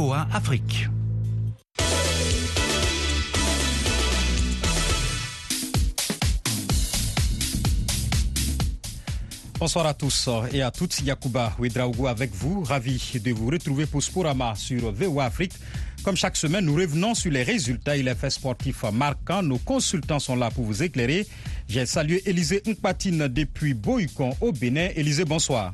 VOA 0.00 0.26
Afrique. 0.32 0.88
Bonsoir 9.58 9.84
à 9.84 9.92
tous 9.92 10.30
et 10.54 10.62
à 10.62 10.70
toutes. 10.70 11.02
Yakuba 11.02 11.52
Ouedraogo 11.58 12.06
avec 12.06 12.32
vous. 12.32 12.64
Ravi 12.64 13.20
de 13.22 13.30
vous 13.32 13.48
retrouver 13.50 13.84
pour 13.84 14.02
Sporama 14.02 14.54
sur 14.54 14.90
VOA 14.90 15.26
Afrique. 15.26 15.52
Comme 16.02 16.16
chaque 16.16 16.38
semaine, 16.38 16.64
nous 16.64 16.76
revenons 16.76 17.14
sur 17.14 17.30
les 17.30 17.42
résultats 17.42 17.94
et 17.94 18.02
les 18.02 18.14
faits 18.14 18.30
sportifs 18.32 18.84
marquants. 18.90 19.42
Nos 19.42 19.58
consultants 19.58 20.18
sont 20.18 20.34
là 20.36 20.50
pour 20.50 20.64
vous 20.64 20.82
éclairer. 20.82 21.26
J'ai 21.68 21.84
salué 21.84 22.22
Élisée 22.24 22.62
Nkpatine 22.66 23.28
depuis 23.28 23.74
Boycon 23.74 24.34
au 24.40 24.50
Bénin. 24.50 24.88
Élisée, 24.96 25.26
bonsoir. 25.26 25.72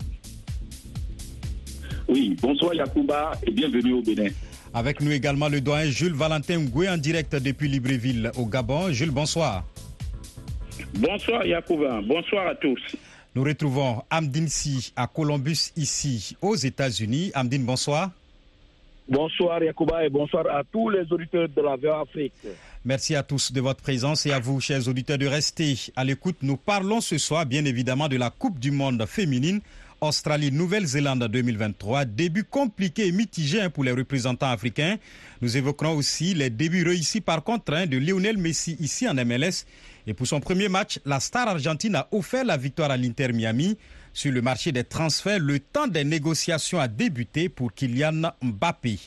Oui, 2.09 2.37
bonsoir 2.41 2.75
Yakuba 2.75 3.33
et 3.47 3.51
bienvenue 3.51 3.95
au 3.95 4.03
Bénin. 4.03 4.31
Avec 4.73 5.01
nous 5.01 5.11
également 5.11 5.49
le 5.49 5.61
doyen 5.61 5.91
Jules 5.91 6.15
Valentin 6.15 6.59
Ngoué 6.59 6.89
en 6.89 6.97
direct 6.97 7.35
depuis 7.37 7.69
Libreville 7.69 8.31
au 8.37 8.47
Gabon. 8.47 8.93
Jules, 8.93 9.11
bonsoir. 9.11 9.65
Bonsoir 10.95 11.45
Yakuba, 11.47 12.01
bonsoir 12.03 12.49
à 12.49 12.55
tous. 12.55 12.81
Nous 13.35 13.43
retrouvons 13.43 14.03
Amdine 14.11 14.49
Si 14.49 14.93
à 14.97 15.07
Columbus 15.07 15.73
ici 15.77 16.37
aux 16.41 16.55
États-Unis. 16.57 17.33
Amdine, 17.35 17.65
bonsoir. 17.65 18.11
Bonsoir 19.09 19.63
Yacouba 19.63 20.05
et 20.05 20.09
bonsoir 20.09 20.47
à 20.49 20.65
tous 20.65 20.91
les 20.91 21.05
auditeurs 21.13 21.49
de 21.49 21.63
la 21.63 21.77
VOA 21.77 22.01
Afrique. 22.01 22.33
Merci 22.85 23.15
à 23.15 23.23
tous 23.23 23.53
de 23.53 23.61
votre 23.61 23.81
présence 23.81 24.27
et 24.27 24.33
à 24.33 24.41
vous, 24.41 24.61
chers 24.61 24.89
auditeurs, 24.89 25.17
de 25.19 25.27
rester 25.27 25.77
à 25.95 26.03
l'écoute. 26.03 26.39
Nous 26.43 26.57
parlons 26.57 27.01
ce 27.01 27.17
soir, 27.17 27.47
bien 27.47 27.65
évidemment, 27.65 28.09
de 28.09 28.17
la 28.17 28.31
Coupe 28.31 28.59
du 28.59 28.73
Monde 28.73 29.05
féminine 29.07 29.61
Australie-Nouvelle-Zélande 30.01 31.29
2023. 31.29 32.05
Début 32.05 32.45
compliqué 32.45 33.07
et 33.07 33.13
mitigé 33.13 33.61
hein, 33.61 33.71
pour 33.71 33.85
les 33.85 33.93
représentants 33.93 34.51
africains. 34.51 34.97
Nous 35.41 35.57
évoquerons 35.57 35.97
aussi 35.97 36.35
les 36.35 36.51
débuts 36.51 36.85
réussis 36.85 37.21
par 37.21 37.43
contre 37.43 37.75
hein, 37.75 37.87
de 37.87 37.99
Lionel 37.99 38.39
Messi 38.39 38.77
ici 38.81 39.09
en 39.09 39.15
MLS. 39.15 39.65
Et 40.07 40.15
pour 40.15 40.27
son 40.27 40.41
premier 40.41 40.69
match, 40.69 41.01
la 41.05 41.21
star 41.21 41.49
argentine 41.49 41.97
a 41.97 42.09
offert 42.13 42.45
la 42.45 42.57
victoire 42.57 42.91
à 42.91 42.97
l'Inter 42.97 43.33
Miami. 43.33 43.77
Sur 44.13 44.33
le 44.33 44.41
marché 44.41 44.73
des 44.73 44.85
transferts, 44.85 45.41
le 45.41 45.61
temps 45.61 45.89
des 45.89 46.05
négociations 46.05 46.81
a 46.81 46.89
débuté 46.89 47.49
pour 47.49 47.75
Kylian 47.75 48.33
Mbappé. 48.43 48.99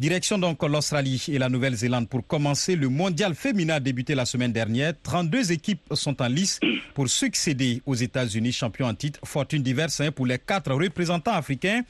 Direction 0.00 0.38
donc 0.38 0.62
l'Australie 0.62 1.26
et 1.28 1.38
la 1.38 1.50
Nouvelle-Zélande 1.50 2.08
pour 2.08 2.26
commencer. 2.26 2.74
Le 2.74 2.88
mondial 2.88 3.34
féminin 3.34 3.74
a 3.74 3.80
débuté 3.80 4.14
la 4.14 4.24
semaine 4.24 4.50
dernière. 4.50 4.94
32 5.02 5.52
équipes 5.52 5.82
sont 5.92 6.22
en 6.22 6.26
lice 6.26 6.58
pour 6.94 7.06
succéder 7.06 7.82
aux 7.84 7.94
États-Unis, 7.94 8.52
champions 8.52 8.86
en 8.86 8.94
titre. 8.94 9.20
Fortune 9.24 9.62
diverse 9.62 10.00
hein, 10.00 10.10
pour 10.10 10.24
les 10.24 10.38
quatre 10.38 10.72
représentants 10.72 11.34
africains. 11.34 11.82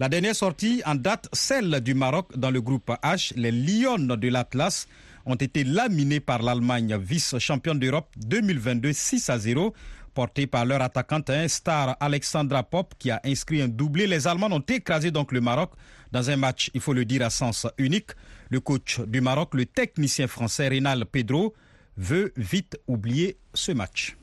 La 0.00 0.08
dernière 0.08 0.34
sortie 0.34 0.82
en 0.84 0.96
date, 0.96 1.28
celle 1.32 1.80
du 1.82 1.94
Maroc 1.94 2.36
dans 2.36 2.50
le 2.50 2.60
groupe 2.60 2.90
H. 3.04 3.32
Les 3.36 3.52
Lions 3.52 3.96
de 3.96 4.28
l'Atlas 4.28 4.88
ont 5.24 5.36
été 5.36 5.62
laminés 5.62 6.18
par 6.18 6.42
l'Allemagne, 6.42 6.98
vice-championne 7.00 7.78
d'Europe 7.78 8.08
2022 8.26 8.92
6 8.92 9.30
à 9.30 9.38
0 9.38 9.72
porté 10.14 10.46
par 10.46 10.64
leur 10.64 10.82
attaquante 10.82 11.30
un 11.30 11.48
star 11.48 11.96
Alexandra 12.00 12.62
Pop 12.62 12.94
qui 12.98 13.10
a 13.10 13.20
inscrit 13.24 13.62
un 13.62 13.68
doublé. 13.68 14.06
Les 14.06 14.26
Allemands 14.26 14.52
ont 14.52 14.60
écrasé 14.60 15.10
donc 15.10 15.32
le 15.32 15.40
Maroc 15.40 15.72
dans 16.12 16.30
un 16.30 16.36
match, 16.36 16.70
il 16.74 16.80
faut 16.80 16.92
le 16.92 17.04
dire, 17.04 17.22
à 17.22 17.30
sens 17.30 17.66
unique. 17.78 18.10
Le 18.50 18.60
coach 18.60 19.00
du 19.00 19.20
Maroc, 19.20 19.54
le 19.54 19.66
technicien 19.66 20.26
français 20.26 20.68
Rénal 20.68 21.06
Pedro, 21.06 21.54
veut 21.96 22.32
vite 22.36 22.78
oublier 22.86 23.38
ce 23.54 23.72
match. 23.72 24.16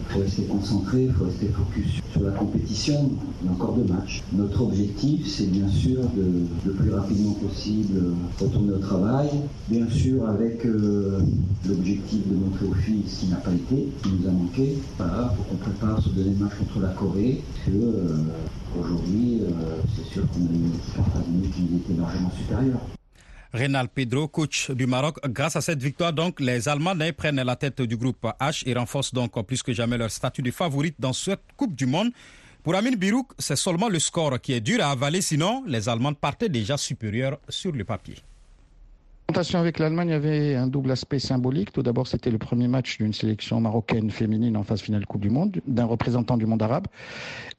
Il 0.00 0.14
faut 0.14 0.20
rester 0.20 0.42
concentré, 0.44 1.04
il 1.04 1.12
faut 1.12 1.24
rester 1.24 1.46
focus 1.48 2.00
sur 2.12 2.22
la 2.22 2.32
compétition. 2.32 3.10
Il 3.42 3.46
y 3.46 3.48
a 3.48 3.52
encore 3.52 3.74
deux 3.74 3.92
matchs. 3.92 4.22
Notre 4.32 4.62
objectif, 4.62 5.26
c'est 5.28 5.50
bien 5.50 5.68
sûr 5.68 6.00
de 6.16 6.46
le 6.66 6.72
plus 6.72 6.92
rapidement 6.92 7.32
possible 7.32 8.14
retourner 8.40 8.72
au 8.72 8.78
travail. 8.78 9.28
Bien 9.68 9.88
sûr, 9.88 10.28
avec 10.28 10.64
euh, 10.66 11.20
l'objectif 11.68 12.26
de 12.26 12.34
montrer 12.36 12.66
aux 12.66 12.74
filles 12.74 13.04
ce 13.06 13.20
qui 13.20 13.26
n'a 13.26 13.36
pas 13.36 13.52
été, 13.52 13.88
ce 13.98 14.08
qui 14.08 14.14
nous 14.14 14.28
a 14.28 14.32
manqué. 14.32 14.78
Voilà, 14.98 15.34
pour 15.36 15.46
qu'on 15.46 15.56
prépare 15.56 16.02
ce 16.02 16.08
deuxième 16.10 16.38
match 16.38 16.52
contre 16.58 16.80
la 16.80 16.88
Corée. 16.88 17.42
Que, 17.66 17.70
euh, 17.70 18.16
aujourd'hui, 18.78 19.40
euh, 19.42 19.76
c'est 19.96 20.12
sûr 20.12 20.22
qu'on 20.32 20.40
a 20.40 21.22
une 21.28 21.44
équipe 21.44 21.54
qui 21.54 21.62
nous 21.70 21.78
était 21.78 22.00
largement 22.00 22.30
supérieure. 22.36 22.80
Rénal 23.52 23.88
Pedro, 23.88 24.28
coach 24.28 24.70
du 24.70 24.86
Maroc. 24.86 25.16
Grâce 25.28 25.56
à 25.56 25.60
cette 25.60 25.82
victoire, 25.82 26.12
donc, 26.12 26.38
les 26.38 26.68
Allemands 26.68 26.94
prennent 27.16 27.42
la 27.42 27.56
tête 27.56 27.82
du 27.82 27.96
groupe 27.96 28.24
H 28.40 28.62
et 28.66 28.74
renforcent 28.74 29.12
donc 29.12 29.44
plus 29.44 29.62
que 29.62 29.72
jamais 29.72 29.98
leur 29.98 30.10
statut 30.10 30.42
de 30.42 30.50
favorite 30.50 30.94
dans 30.98 31.12
cette 31.12 31.40
Coupe 31.56 31.74
du 31.74 31.86
Monde. 31.86 32.10
Pour 32.62 32.74
Amin 32.74 32.92
Birouk, 32.92 33.32
c'est 33.38 33.56
seulement 33.56 33.88
le 33.88 33.98
score 33.98 34.40
qui 34.40 34.52
est 34.52 34.60
dur 34.60 34.84
à 34.84 34.90
avaler, 34.90 35.20
sinon 35.20 35.64
les 35.66 35.88
Allemands 35.88 36.14
partaient 36.14 36.48
déjà 36.48 36.76
supérieurs 36.76 37.38
sur 37.48 37.72
le 37.72 37.84
papier 37.84 38.16
présentation 39.30 39.60
avec 39.60 39.78
l'Allemagne 39.78 40.10
avait 40.10 40.56
un 40.56 40.66
double 40.66 40.90
aspect 40.90 41.20
symbolique. 41.20 41.70
Tout 41.70 41.84
d'abord, 41.84 42.08
c'était 42.08 42.32
le 42.32 42.38
premier 42.38 42.66
match 42.66 42.98
d'une 42.98 43.12
sélection 43.12 43.60
marocaine 43.60 44.10
féminine 44.10 44.56
en 44.56 44.64
phase 44.64 44.80
finale 44.80 45.06
Coupe 45.06 45.20
du 45.20 45.30
Monde, 45.30 45.60
d'un 45.68 45.84
représentant 45.84 46.36
du 46.36 46.46
monde 46.46 46.60
arabe. 46.60 46.88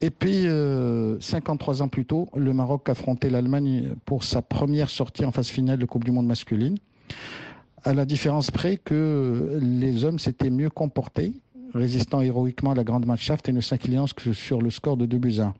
Et 0.02 0.10
puis, 0.10 0.42
53 0.42 1.80
euh, 1.80 1.84
ans 1.84 1.88
plus 1.88 2.04
tôt, 2.04 2.28
le 2.36 2.52
Maroc 2.52 2.90
affrontait 2.90 3.30
l'Allemagne 3.30 3.94
pour 4.04 4.22
sa 4.22 4.42
première 4.42 4.90
sortie 4.90 5.24
en 5.24 5.32
phase 5.32 5.48
finale 5.48 5.78
de 5.78 5.86
Coupe 5.86 6.04
du 6.04 6.10
Monde 6.10 6.26
masculine. 6.26 6.76
À 7.84 7.94
la 7.94 8.04
différence 8.04 8.50
près 8.50 8.76
que 8.76 9.58
les 9.58 10.04
hommes 10.04 10.18
s'étaient 10.18 10.50
mieux 10.50 10.68
comportés, 10.68 11.32
résistant 11.72 12.20
héroïquement 12.20 12.72
à 12.72 12.74
la 12.74 12.84
grande 12.84 13.06
match-shaft 13.06 13.48
et 13.48 13.52
ne 13.52 13.62
s'inclinant 13.62 14.04
que 14.14 14.34
sur 14.34 14.60
le 14.60 14.68
score 14.68 14.98
de 14.98 15.06
2 15.06 15.16
buts 15.16 15.40
1. 15.40 15.54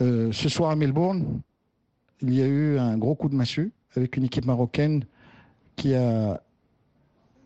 Euh, 0.00 0.32
ce 0.32 0.48
soir 0.48 0.70
à 0.70 0.76
Melbourne, 0.76 1.42
il 2.22 2.32
y 2.32 2.40
a 2.40 2.46
eu 2.46 2.78
un 2.78 2.96
gros 2.96 3.14
coup 3.14 3.28
de 3.28 3.34
massue 3.34 3.72
avec 3.96 4.16
une 4.16 4.24
équipe 4.24 4.44
marocaine 4.44 5.04
qui 5.76 5.94
a 5.94 6.40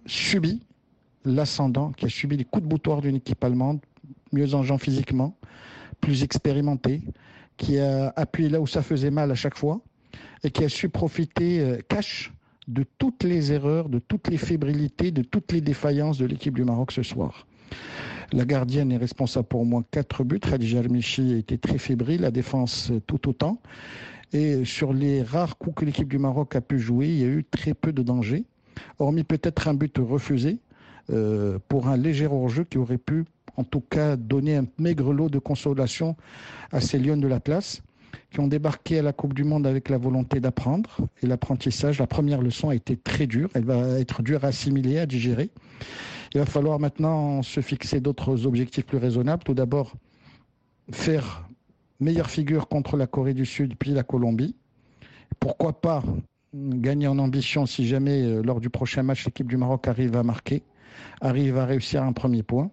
subi 0.06 0.62
l'ascendant, 1.24 1.92
qui 1.92 2.06
a 2.06 2.08
subi 2.08 2.36
les 2.36 2.44
coups 2.44 2.62
de 2.62 2.68
boutoir 2.68 3.00
d'une 3.00 3.16
équipe 3.16 3.42
allemande, 3.42 3.80
mieux 4.32 4.54
en 4.54 4.62
gens 4.62 4.78
physiquement, 4.78 5.36
plus 6.00 6.22
expérimentée, 6.22 7.02
qui 7.56 7.78
a 7.78 8.12
appuyé 8.16 8.48
là 8.48 8.60
où 8.60 8.66
ça 8.66 8.82
faisait 8.82 9.10
mal 9.10 9.30
à 9.30 9.34
chaque 9.34 9.56
fois 9.56 9.80
et 10.44 10.50
qui 10.50 10.64
a 10.64 10.68
su 10.68 10.88
profiter 10.88 11.60
euh, 11.60 11.78
cash 11.88 12.32
de 12.68 12.84
toutes 12.98 13.24
les 13.24 13.52
erreurs, 13.52 13.88
de 13.88 13.98
toutes 13.98 14.28
les 14.28 14.36
fébrilités, 14.36 15.10
de 15.10 15.22
toutes 15.22 15.52
les 15.52 15.60
défaillances 15.60 16.18
de 16.18 16.26
l'équipe 16.26 16.54
du 16.54 16.64
Maroc 16.64 16.92
ce 16.92 17.02
soir. 17.02 17.46
La 18.32 18.44
gardienne 18.44 18.90
est 18.90 18.96
responsable 18.96 19.46
pour 19.46 19.60
au 19.60 19.64
moins 19.64 19.84
quatre 19.90 20.24
buts. 20.24 20.40
Khadija 20.40 20.80
Armichi 20.80 21.34
a 21.34 21.36
été 21.36 21.58
très 21.58 21.78
fébrile, 21.78 22.22
la 22.22 22.32
défense 22.32 22.90
tout 23.06 23.28
autant. 23.28 23.60
Et 24.32 24.64
sur 24.64 24.92
les 24.92 25.22
rares 25.22 25.56
coups 25.56 25.76
que 25.76 25.84
l'équipe 25.84 26.09
du 26.09 26.19
Maroc 26.19 26.56
a 26.56 26.60
pu 26.60 26.78
jouer, 26.78 27.09
il 27.09 27.19
y 27.19 27.25
a 27.25 27.28
eu 27.28 27.44
très 27.44 27.75
peu 27.75 27.92
de 27.92 28.03
danger, 28.03 28.44
hormis 28.98 29.25
peut-être 29.25 29.69
un 29.69 29.75
but 29.75 29.97
refusé 29.98 30.59
euh, 31.10 31.59
pour 31.69 31.88
un 31.88 31.97
léger 31.97 32.26
hors-jeu 32.26 32.64
qui 32.64 32.78
aurait 32.78 32.98
pu, 32.98 33.25
en 33.56 33.64
tout 33.64 33.81
cas, 33.81 34.16
donner 34.16 34.56
un 34.56 34.66
maigre 34.78 35.12
lot 35.12 35.28
de 35.28 35.38
consolation 35.38 36.16
à 36.72 36.81
ces 36.81 36.98
lions 36.98 37.16
de 37.16 37.28
l'Atlas 37.28 37.82
qui 38.31 38.41
ont 38.41 38.48
débarqué 38.48 38.98
à 38.98 39.03
la 39.03 39.12
Coupe 39.12 39.34
du 39.34 39.44
Monde 39.44 39.66
avec 39.66 39.88
la 39.88 39.98
volonté 39.98 40.41
d'apprendre. 40.41 40.98
Et 41.22 41.26
l'apprentissage, 41.26 41.98
la 41.98 42.06
première 42.06 42.43
leçon 42.43 42.70
a 42.70 42.75
été 42.75 42.97
très 42.97 43.26
dure. 43.26 43.48
Elle 43.54 43.64
va 43.64 43.98
être 43.98 44.22
dure 44.22 44.44
à 44.44 44.48
assimiler, 44.48 44.98
à 44.98 45.06
digérer. 45.06 45.50
Il 46.34 46.41
va 46.41 46.47
falloir 46.47 46.78
maintenant 46.78 47.43
se 47.43 47.60
fixer 47.60 48.00
d'autres 48.00 48.47
objectifs 48.47 48.84
plus 48.84 48.98
raisonnables. 48.98 49.43
Tout 49.43 49.54
d'abord, 49.54 49.94
faire 50.91 51.48
meilleure 52.00 52.30
figure 52.30 52.68
contre 52.68 52.96
la 52.96 53.06
Corée 53.06 53.34
du 53.34 53.46
Sud 53.46 53.74
puis 53.78 53.92
la 53.92 54.02
Colombie. 54.02 54.56
Pourquoi 55.40 55.80
pas 55.80 56.02
gagner 56.54 57.06
en 57.06 57.18
ambition 57.18 57.66
si 57.66 57.86
jamais 57.86 58.22
euh, 58.22 58.42
lors 58.42 58.60
du 58.60 58.70
prochain 58.70 59.02
match 59.02 59.24
l'équipe 59.26 59.48
du 59.48 59.56
Maroc 59.56 59.88
arrive 59.88 60.16
à 60.16 60.22
marquer, 60.22 60.62
arrive 61.20 61.58
à 61.58 61.66
réussir 61.66 62.02
un 62.02 62.12
premier 62.12 62.42
point. 62.42 62.70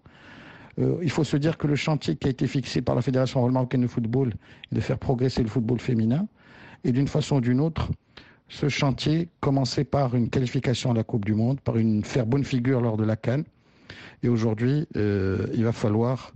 Euh, 0.80 0.98
il 1.02 1.10
faut 1.10 1.24
se 1.24 1.38
dire 1.38 1.58
que 1.58 1.68
le 1.68 1.76
chantier 1.76 2.16
qui 2.16 2.28
a 2.28 2.32
été 2.32 2.48
fixé 2.48 2.82
par 2.82 2.96
la 2.96 3.02
Fédération 3.02 3.48
marocaine 3.50 3.82
de 3.82 3.88
football 3.88 4.34
est 4.72 4.76
de 4.76 4.80
faire 4.82 4.98
progresser 4.98 5.44
le 5.44 5.50
football 5.50 5.80
féminin. 5.80 6.28
Et 6.84 6.92
d'une 6.92 7.08
façon 7.08 7.38
ou 7.38 7.42
d'une 7.42 7.60
autre, 7.60 7.90
ce 8.50 8.70
chantier 8.70 9.30
commençait 9.40 9.86
par 9.86 10.16
une 10.16 10.30
qualification 10.30 10.92
à 10.92 10.94
la 10.94 11.04
Coupe 11.04 11.26
du 11.26 11.34
Monde, 11.34 11.60
par 11.62 11.78
une 11.78 12.04
faire 12.04 12.26
bonne 12.26 12.44
figure 12.44 12.82
lors 12.82 12.98
de 12.98 13.04
la 13.04 13.16
Cannes. 13.16 13.46
Et 14.22 14.30
aujourd'hui, 14.30 14.88
euh, 14.96 15.48
il 15.54 15.64
va 15.64 15.72
falloir 15.72 16.34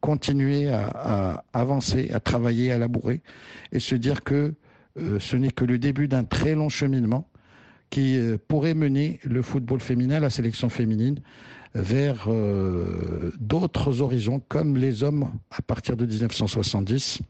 continuer 0.00 0.68
à, 0.68 1.44
avancer, 1.52 2.10
à 2.12 2.20
travailler, 2.20 2.72
à 2.72 2.78
labourer 2.78 3.20
et 3.72 3.80
se 3.80 3.94
dire 3.94 4.22
que 4.22 4.54
euh, 4.98 5.20
ce 5.20 5.36
n'est 5.36 5.50
que 5.50 5.64
le 5.64 5.78
début 5.78 6.08
d'un 6.08 6.24
très 6.24 6.54
long 6.54 6.68
cheminement 6.68 7.28
qui 7.90 8.16
euh, 8.16 8.36
pourrait 8.48 8.74
mener 8.74 9.20
le 9.24 9.42
football 9.42 9.80
féminin, 9.80 10.20
la 10.20 10.30
sélection 10.30 10.68
féminine, 10.68 11.20
vers 11.74 12.24
euh, 12.28 13.32
d'autres 13.38 14.00
horizons 14.00 14.40
comme 14.48 14.76
les 14.76 15.02
hommes 15.02 15.30
à 15.50 15.62
partir 15.62 15.96
de 15.96 16.06
1970. 16.06 17.20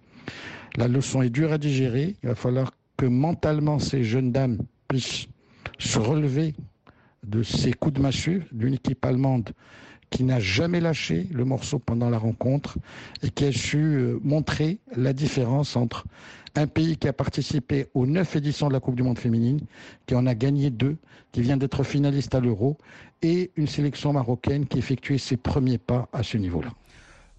La 0.77 0.89
leçon 0.89 1.23
est 1.23 1.31
dure 1.31 1.53
à 1.53 1.59
digérer. 1.59 2.17
Il 2.23 2.29
va 2.29 2.35
falloir 2.35 2.73
que 2.97 3.07
mentalement 3.07 3.79
ces 3.79 4.05
jeunes 4.05 4.33
dames 4.33 4.59
puissent 4.89 5.27
se 5.79 5.99
relever 5.99 6.55
de 7.27 7.43
ces 7.43 7.73
coups 7.73 7.95
de 7.95 8.01
massue 8.01 8.43
d'une 8.53 8.75
équipe 8.75 9.05
allemande 9.05 9.51
qui 10.11 10.25
n'a 10.25 10.41
jamais 10.41 10.81
lâché 10.81 11.27
le 11.33 11.45
morceau 11.45 11.79
pendant 11.79 12.11
la 12.11 12.19
rencontre 12.19 12.79
et 13.23 13.31
qui 13.31 13.45
a 13.45 13.53
su 13.53 13.79
euh, 13.79 14.19
montrer 14.23 14.79
la 14.97 15.13
différence 15.13 15.77
entre 15.77 16.05
un 16.57 16.67
pays 16.67 16.97
qui 16.97 17.09
a 17.09 17.13
participé 17.13 17.87
aux 17.95 18.07
neuf 18.07 18.35
éditions 18.37 18.69
de 18.69 18.73
la 18.73 18.81
Coupe 18.81 18.97
du 18.97 19.03
Monde 19.03 19.19
féminine, 19.19 19.61
qui 20.07 20.15
en 20.15 20.27
a 20.27 20.35
gagné 20.35 20.71
deux, 20.71 20.97
qui 21.33 21.43
vient 21.43 21.57
d'être 21.57 21.85
finaliste 21.85 22.35
à 22.35 22.41
l'Euro, 22.41 22.77
et 23.23 23.53
une 23.57 23.69
sélection 23.69 24.13
marocaine 24.13 24.67
qui 24.67 24.79
effectuait 24.79 25.19
ses 25.19 25.37
premiers 25.37 25.79
pas 25.79 26.09
à 26.13 26.23
ce 26.23 26.37
niveau-là. 26.37 26.71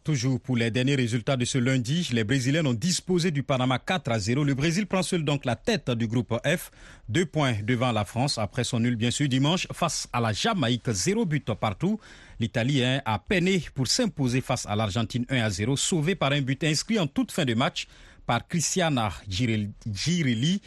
Toujours 0.03 0.39
pour 0.39 0.57
les 0.57 0.71
derniers 0.71 0.95
résultats 0.95 1.37
de 1.37 1.45
ce 1.45 1.59
lundi, 1.59 2.09
les 2.11 2.23
Brésiliens 2.23 2.65
ont 2.65 2.73
disposé 2.73 3.29
du 3.29 3.43
Panama 3.43 3.77
4 3.77 4.11
à 4.11 4.17
0. 4.17 4.43
Le 4.43 4.55
Brésil 4.55 4.87
prend 4.87 5.03
seul 5.03 5.23
donc 5.23 5.45
la 5.45 5.55
tête 5.55 5.91
du 5.91 6.07
groupe 6.07 6.33
F, 6.43 6.71
deux 7.07 7.27
points 7.27 7.53
devant 7.61 7.91
la 7.91 8.03
France 8.03 8.39
après 8.39 8.63
son 8.63 8.79
nul 8.79 8.95
bien 8.95 9.11
sûr 9.11 9.27
dimanche 9.27 9.67
face 9.71 10.07
à 10.11 10.19
la 10.19 10.33
Jamaïque, 10.33 10.89
zéro 10.89 11.23
but 11.25 11.53
partout. 11.53 11.99
L'Italie 12.41 12.83
hein, 12.83 13.01
a 13.05 13.19
peiné 13.19 13.61
pour 13.75 13.85
s'imposer 13.85 14.41
face 14.41 14.65
à 14.65 14.75
l'Argentine 14.75 15.25
1 15.29 15.43
à 15.43 15.49
0, 15.51 15.75
sauvé 15.75 16.15
par 16.15 16.31
un 16.31 16.41
but 16.41 16.63
inscrit 16.63 16.97
en 16.97 17.05
toute 17.05 17.31
fin 17.31 17.45
de 17.45 17.53
match 17.53 17.85
par 18.25 18.47
Cristiana 18.47 19.09
Girelli 19.29 20.59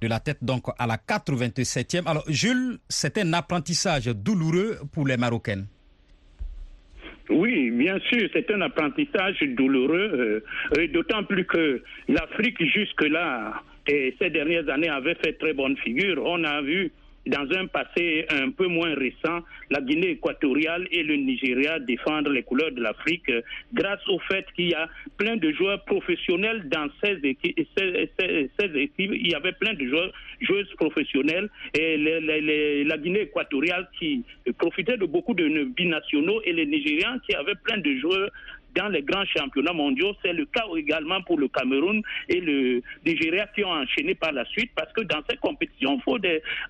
de 0.00 0.08
la 0.08 0.20
tête 0.20 0.38
donc 0.40 0.64
à 0.78 0.86
la 0.86 0.96
87e. 0.96 2.08
Alors 2.08 2.24
Jules, 2.28 2.78
c'est 2.88 3.18
un 3.18 3.30
apprentissage 3.34 4.06
douloureux 4.06 4.78
pour 4.90 5.06
les 5.06 5.18
Marocaines. 5.18 5.66
Oui, 7.28 7.70
bien 7.72 7.98
sûr, 8.08 8.26
c'est 8.32 8.50
un 8.50 8.62
apprentissage 8.62 9.38
douloureux, 9.54 10.42
euh, 10.78 10.86
d'autant 10.94 11.24
plus 11.24 11.44
que 11.44 11.82
l'Afrique 12.08 12.64
jusque-là, 12.64 13.62
et 13.86 14.14
ces 14.18 14.30
dernières 14.30 14.66
années, 14.70 14.88
avait 14.88 15.16
fait 15.16 15.34
très 15.34 15.52
bonne 15.52 15.76
figure. 15.76 16.22
On 16.24 16.42
a 16.44 16.62
vu 16.62 16.90
dans 17.28 17.46
un 17.56 17.66
passé 17.66 18.26
un 18.30 18.50
peu 18.50 18.66
moins 18.66 18.94
récent, 18.94 19.40
la 19.70 19.80
Guinée 19.80 20.10
équatoriale 20.10 20.86
et 20.90 21.02
le 21.02 21.16
Nigeria 21.16 21.78
défendre 21.78 22.30
les 22.30 22.42
couleurs 22.42 22.72
de 22.72 22.80
l'Afrique 22.80 23.30
grâce 23.72 24.06
au 24.08 24.18
fait 24.20 24.46
qu'il 24.56 24.70
y 24.70 24.74
a 24.74 24.88
plein 25.16 25.36
de 25.36 25.52
joueurs 25.52 25.84
professionnels 25.84 26.68
dans 26.68 26.88
ces 27.02 27.18
équipes. 27.22 27.66
Il 28.98 29.28
y 29.28 29.34
avait 29.34 29.52
plein 29.52 29.74
de 29.74 29.86
joueurs, 29.86 30.12
joueuses 30.40 30.72
professionnelles 30.76 31.48
et 31.74 31.96
la 32.84 32.98
Guinée 32.98 33.22
équatoriale 33.22 33.88
qui 33.98 34.24
profitait 34.58 34.96
de 34.96 35.06
beaucoup 35.06 35.34
de 35.34 35.64
binationaux 35.64 36.40
et 36.44 36.52
les 36.52 36.66
Nigérians 36.66 37.18
qui 37.26 37.34
avaient 37.34 37.54
plein 37.62 37.78
de 37.78 37.94
joueurs 37.98 38.30
dans 38.78 38.88
les 38.88 39.02
grands 39.02 39.24
championnats 39.26 39.72
mondiaux. 39.72 40.14
C'est 40.22 40.32
le 40.32 40.46
cas 40.46 40.64
également 40.76 41.20
pour 41.22 41.38
le 41.38 41.48
Cameroun 41.48 42.00
et 42.28 42.40
le 42.40 42.82
Nigeria 43.04 43.46
qui 43.54 43.64
ont 43.64 43.72
enchaîné 43.72 44.14
par 44.14 44.32
la 44.32 44.44
suite 44.46 44.70
parce 44.74 44.92
que 44.92 45.02
dans 45.02 45.20
ces 45.28 45.36
compétitions, 45.36 45.96
il 45.96 46.02
faut 46.02 46.18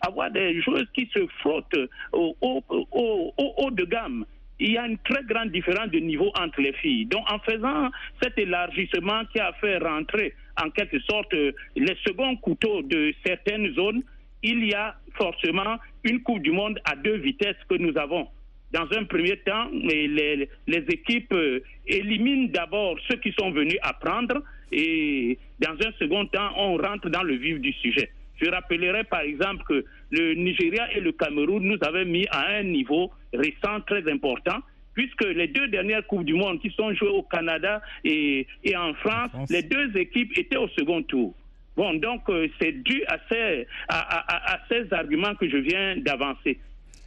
avoir 0.00 0.30
des 0.30 0.60
joueuses 0.62 0.88
qui 0.94 1.08
se 1.14 1.26
frottent 1.40 1.88
au 2.12 2.36
haut 2.40 3.70
de 3.70 3.84
gamme 3.84 4.24
il 4.60 4.72
y 4.72 4.78
a 4.78 4.86
une 4.86 4.98
très 4.98 5.22
grande 5.22 5.50
différence 5.50 5.88
de 5.90 5.98
niveau 5.98 6.32
entre 6.36 6.60
les 6.60 6.72
filles. 6.72 7.06
Donc, 7.06 7.24
en 7.30 7.38
faisant 7.38 7.90
cet 8.20 8.36
élargissement 8.38 9.24
qui 9.32 9.38
a 9.38 9.52
fait 9.60 9.78
rentrer, 9.78 10.34
en 10.60 10.70
quelque 10.70 10.98
sorte, 11.08 11.32
les 11.32 11.96
seconds 12.04 12.34
couteaux 12.36 12.82
de 12.82 13.14
certaines 13.24 13.72
zones, 13.74 14.02
il 14.42 14.64
y 14.66 14.74
a 14.74 14.96
forcément 15.14 15.76
une 16.02 16.22
Coupe 16.22 16.42
du 16.42 16.50
Monde 16.50 16.80
à 16.84 16.96
deux 16.96 17.18
vitesses 17.18 17.56
que 17.68 17.76
nous 17.76 17.96
avons. 17.96 18.28
Dans 18.72 18.86
un 18.92 19.04
premier 19.04 19.36
temps, 19.38 19.68
les, 19.72 20.48
les 20.66 20.84
équipes 20.88 21.32
euh, 21.32 21.60
éliminent 21.86 22.48
d'abord 22.52 22.98
ceux 23.08 23.16
qui 23.16 23.32
sont 23.38 23.50
venus 23.50 23.78
apprendre 23.82 24.42
et 24.70 25.38
dans 25.58 25.72
un 25.72 25.92
second 25.98 26.26
temps, 26.26 26.50
on 26.56 26.76
rentre 26.76 27.08
dans 27.08 27.22
le 27.22 27.34
vif 27.36 27.58
du 27.60 27.72
sujet. 27.72 28.10
Je 28.40 28.48
rappellerai 28.50 29.04
par 29.04 29.20
exemple 29.20 29.64
que 29.68 29.84
le 30.10 30.34
Nigeria 30.34 30.92
et 30.94 31.00
le 31.00 31.12
Cameroun 31.12 31.62
nous 31.64 31.78
avaient 31.80 32.04
mis 32.04 32.26
à 32.30 32.46
un 32.58 32.62
niveau 32.62 33.10
récent 33.32 33.80
très 33.86 34.08
important 34.10 34.58
puisque 34.94 35.24
les 35.24 35.46
deux 35.48 35.68
dernières 35.68 36.06
Coupes 36.06 36.24
du 36.24 36.34
Monde 36.34 36.60
qui 36.60 36.70
sont 36.70 36.92
jouées 36.92 37.08
au 37.08 37.22
Canada 37.22 37.80
et, 38.04 38.46
et 38.64 38.76
en 38.76 38.94
France, 38.94 39.30
les 39.48 39.62
deux 39.62 39.96
équipes 39.96 40.36
étaient 40.36 40.56
au 40.56 40.68
second 40.68 41.02
tour. 41.02 41.34
Bon, 41.76 41.94
donc 41.94 42.22
euh, 42.28 42.48
c'est 42.60 42.72
dû 42.82 43.04
à 43.06 43.18
ces, 43.28 43.64
à, 43.88 44.54
à, 44.54 44.58
ces 44.68 44.92
arguments 44.92 45.36
que 45.36 45.48
je 45.48 45.56
viens 45.58 45.96
d'avancer. 45.98 46.58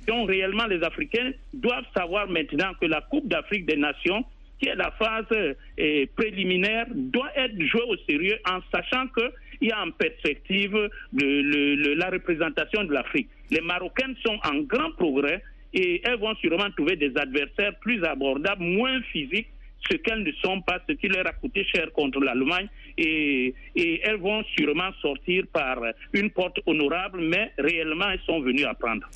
Donc 0.08 0.30
réellement, 0.30 0.66
les 0.66 0.84
Africains 0.84 1.32
doivent 1.54 1.86
savoir 1.96 2.28
maintenant 2.28 2.72
que 2.80 2.86
la 2.86 3.02
Coupe 3.02 3.28
d'Afrique 3.28 3.66
des 3.66 3.78
Nations, 3.78 4.26
qui 4.60 4.70
est 4.70 4.76
la 4.76 4.92
phase 4.92 5.26
euh, 5.32 6.06
préliminaire, 6.16 6.88
doit 6.90 7.32
être 7.36 7.60
jouée 7.62 7.84
au 7.88 7.98
sérieux 8.10 8.38
en 8.50 8.60
sachant 8.74 9.08
qu'il 9.08 9.70
y 9.70 9.72
a 9.72 9.82
en 9.82 9.92
perspective 9.92 10.90
la 11.14 12.10
représentation 12.10 12.84
de 12.84 12.94
l'Afrique. 12.94 13.30
Les 13.50 13.62
Marocaines 13.62 14.16
sont 14.26 14.40
en 14.44 14.60
grand 14.62 14.92
progrès 14.92 15.44
et 15.74 16.02
elles 16.04 16.20
vont 16.20 16.36
sûrement 16.36 16.70
trouver 16.72 16.96
des 16.96 17.16
adversaires 17.18 17.78
plus 17.80 18.04
abordables, 18.04 18.64
moins 18.64 19.02
physiques, 19.12 19.48
ce 19.90 19.98
qu'elles 19.98 20.24
ne 20.24 20.32
sont 20.44 20.62
pas, 20.62 20.80
ce 20.88 20.94
qui 20.94 21.08
leur 21.08 21.26
a 21.26 21.34
coûté 21.34 21.64
cher 21.64 21.92
contre 21.92 22.20
l'Allemagne. 22.20 22.68
Et, 22.98 23.54
et, 23.76 24.02
elles 24.04 24.18
vont 24.18 24.44
sûrement 24.56 24.92
sortir 25.02 25.46
par 25.52 25.80
une 26.14 26.30
porte 26.30 26.60
honorable, 26.66 27.20
mais 27.22 27.52
réellement, 27.58 28.10
elles 28.12 28.22
sont 28.26 28.42
venues 28.42 28.66
apprendre. 28.66 29.08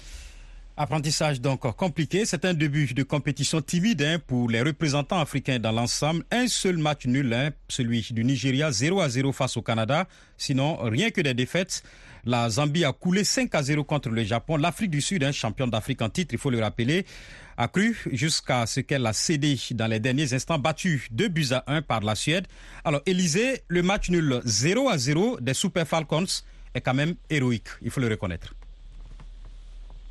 Apprentissage 0.78 1.40
donc 1.40 1.62
compliqué. 1.78 2.26
C'est 2.26 2.44
un 2.44 2.54
début 2.54 2.94
de 2.94 3.04
compétition 3.04 3.62
timide 3.62 4.02
hein, 4.02 4.20
pour 4.28 4.50
les 4.50 4.62
représentants 4.62 5.22
africains 5.22 5.58
dans 5.58 5.72
l'ensemble. 5.72 6.26
Un 6.32 6.50
seul 6.50 6.78
match 6.78 7.06
nul, 7.06 7.34
hein, 7.34 7.52
celui 7.70 8.06
du 8.12 8.26
Nigeria, 8.26 8.74
0 8.74 9.00
à 9.00 9.08
0 9.08 9.32
face 9.32 9.56
au 9.56 9.62
Canada. 9.62 10.06
Sinon, 10.38 10.76
rien 10.82 11.12
que 11.12 11.22
des 11.22 11.34
défaites. 11.34 11.82
La 12.26 12.50
Zambie 12.50 12.84
a 12.84 12.92
coulé 12.92 13.24
5 13.24 13.56
à 13.56 13.64
0 13.64 13.86
contre 13.86 14.10
le 14.10 14.22
Japon. 14.26 14.58
L'Afrique 14.58 14.92
du 14.92 15.00
Sud, 15.00 15.24
un 15.24 15.30
hein, 15.30 15.32
champion 15.32 15.68
d'Afrique 15.68 16.02
en 16.02 16.10
titre, 16.10 16.34
il 16.34 16.40
faut 16.40 16.50
le 16.50 16.60
rappeler, 16.60 17.06
a 17.56 17.70
cru 17.70 17.98
jusqu'à 18.12 18.66
ce 18.66 18.82
qu'elle 18.82 19.06
a 19.06 19.14
cédé 19.14 19.58
dans 19.72 19.88
les 19.88 20.02
derniers 20.02 20.34
instants, 20.34 20.60
battu 20.60 21.08
2 21.12 21.30
buts 21.30 21.48
à 21.52 21.64
1 21.68 21.84
par 21.84 22.02
la 22.02 22.16
Suède. 22.16 22.48
Alors, 22.84 23.02
Élysée, 23.06 23.62
le 23.70 23.82
match 23.82 24.10
nul 24.10 24.42
0 24.44 24.90
à 24.90 24.98
0 24.98 25.40
des 25.40 25.54
Super 25.54 25.88
Falcons 25.88 26.26
est 26.74 26.82
quand 26.82 26.94
même 26.94 27.16
héroïque, 27.30 27.70
il 27.82 27.92
faut 27.92 28.02
le 28.02 28.10
reconnaître. 28.10 28.54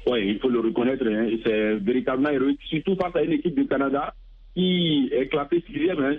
Oui, 0.07 0.29
il 0.29 0.39
faut 0.39 0.49
le 0.49 0.61
reconnaître. 0.61 1.07
Hein, 1.07 1.29
c'est 1.43 1.75
véritablement 1.77 2.31
héroïque, 2.31 2.61
surtout 2.69 2.97
face 2.97 3.17
à 3.17 3.23
une 3.23 3.33
équipe 3.33 3.55
du 3.55 3.67
Canada 3.67 4.15
qui 4.55 5.11
est 5.13 5.27
classée 5.29 5.63
sixième 5.67 6.01
hein, 6.01 6.17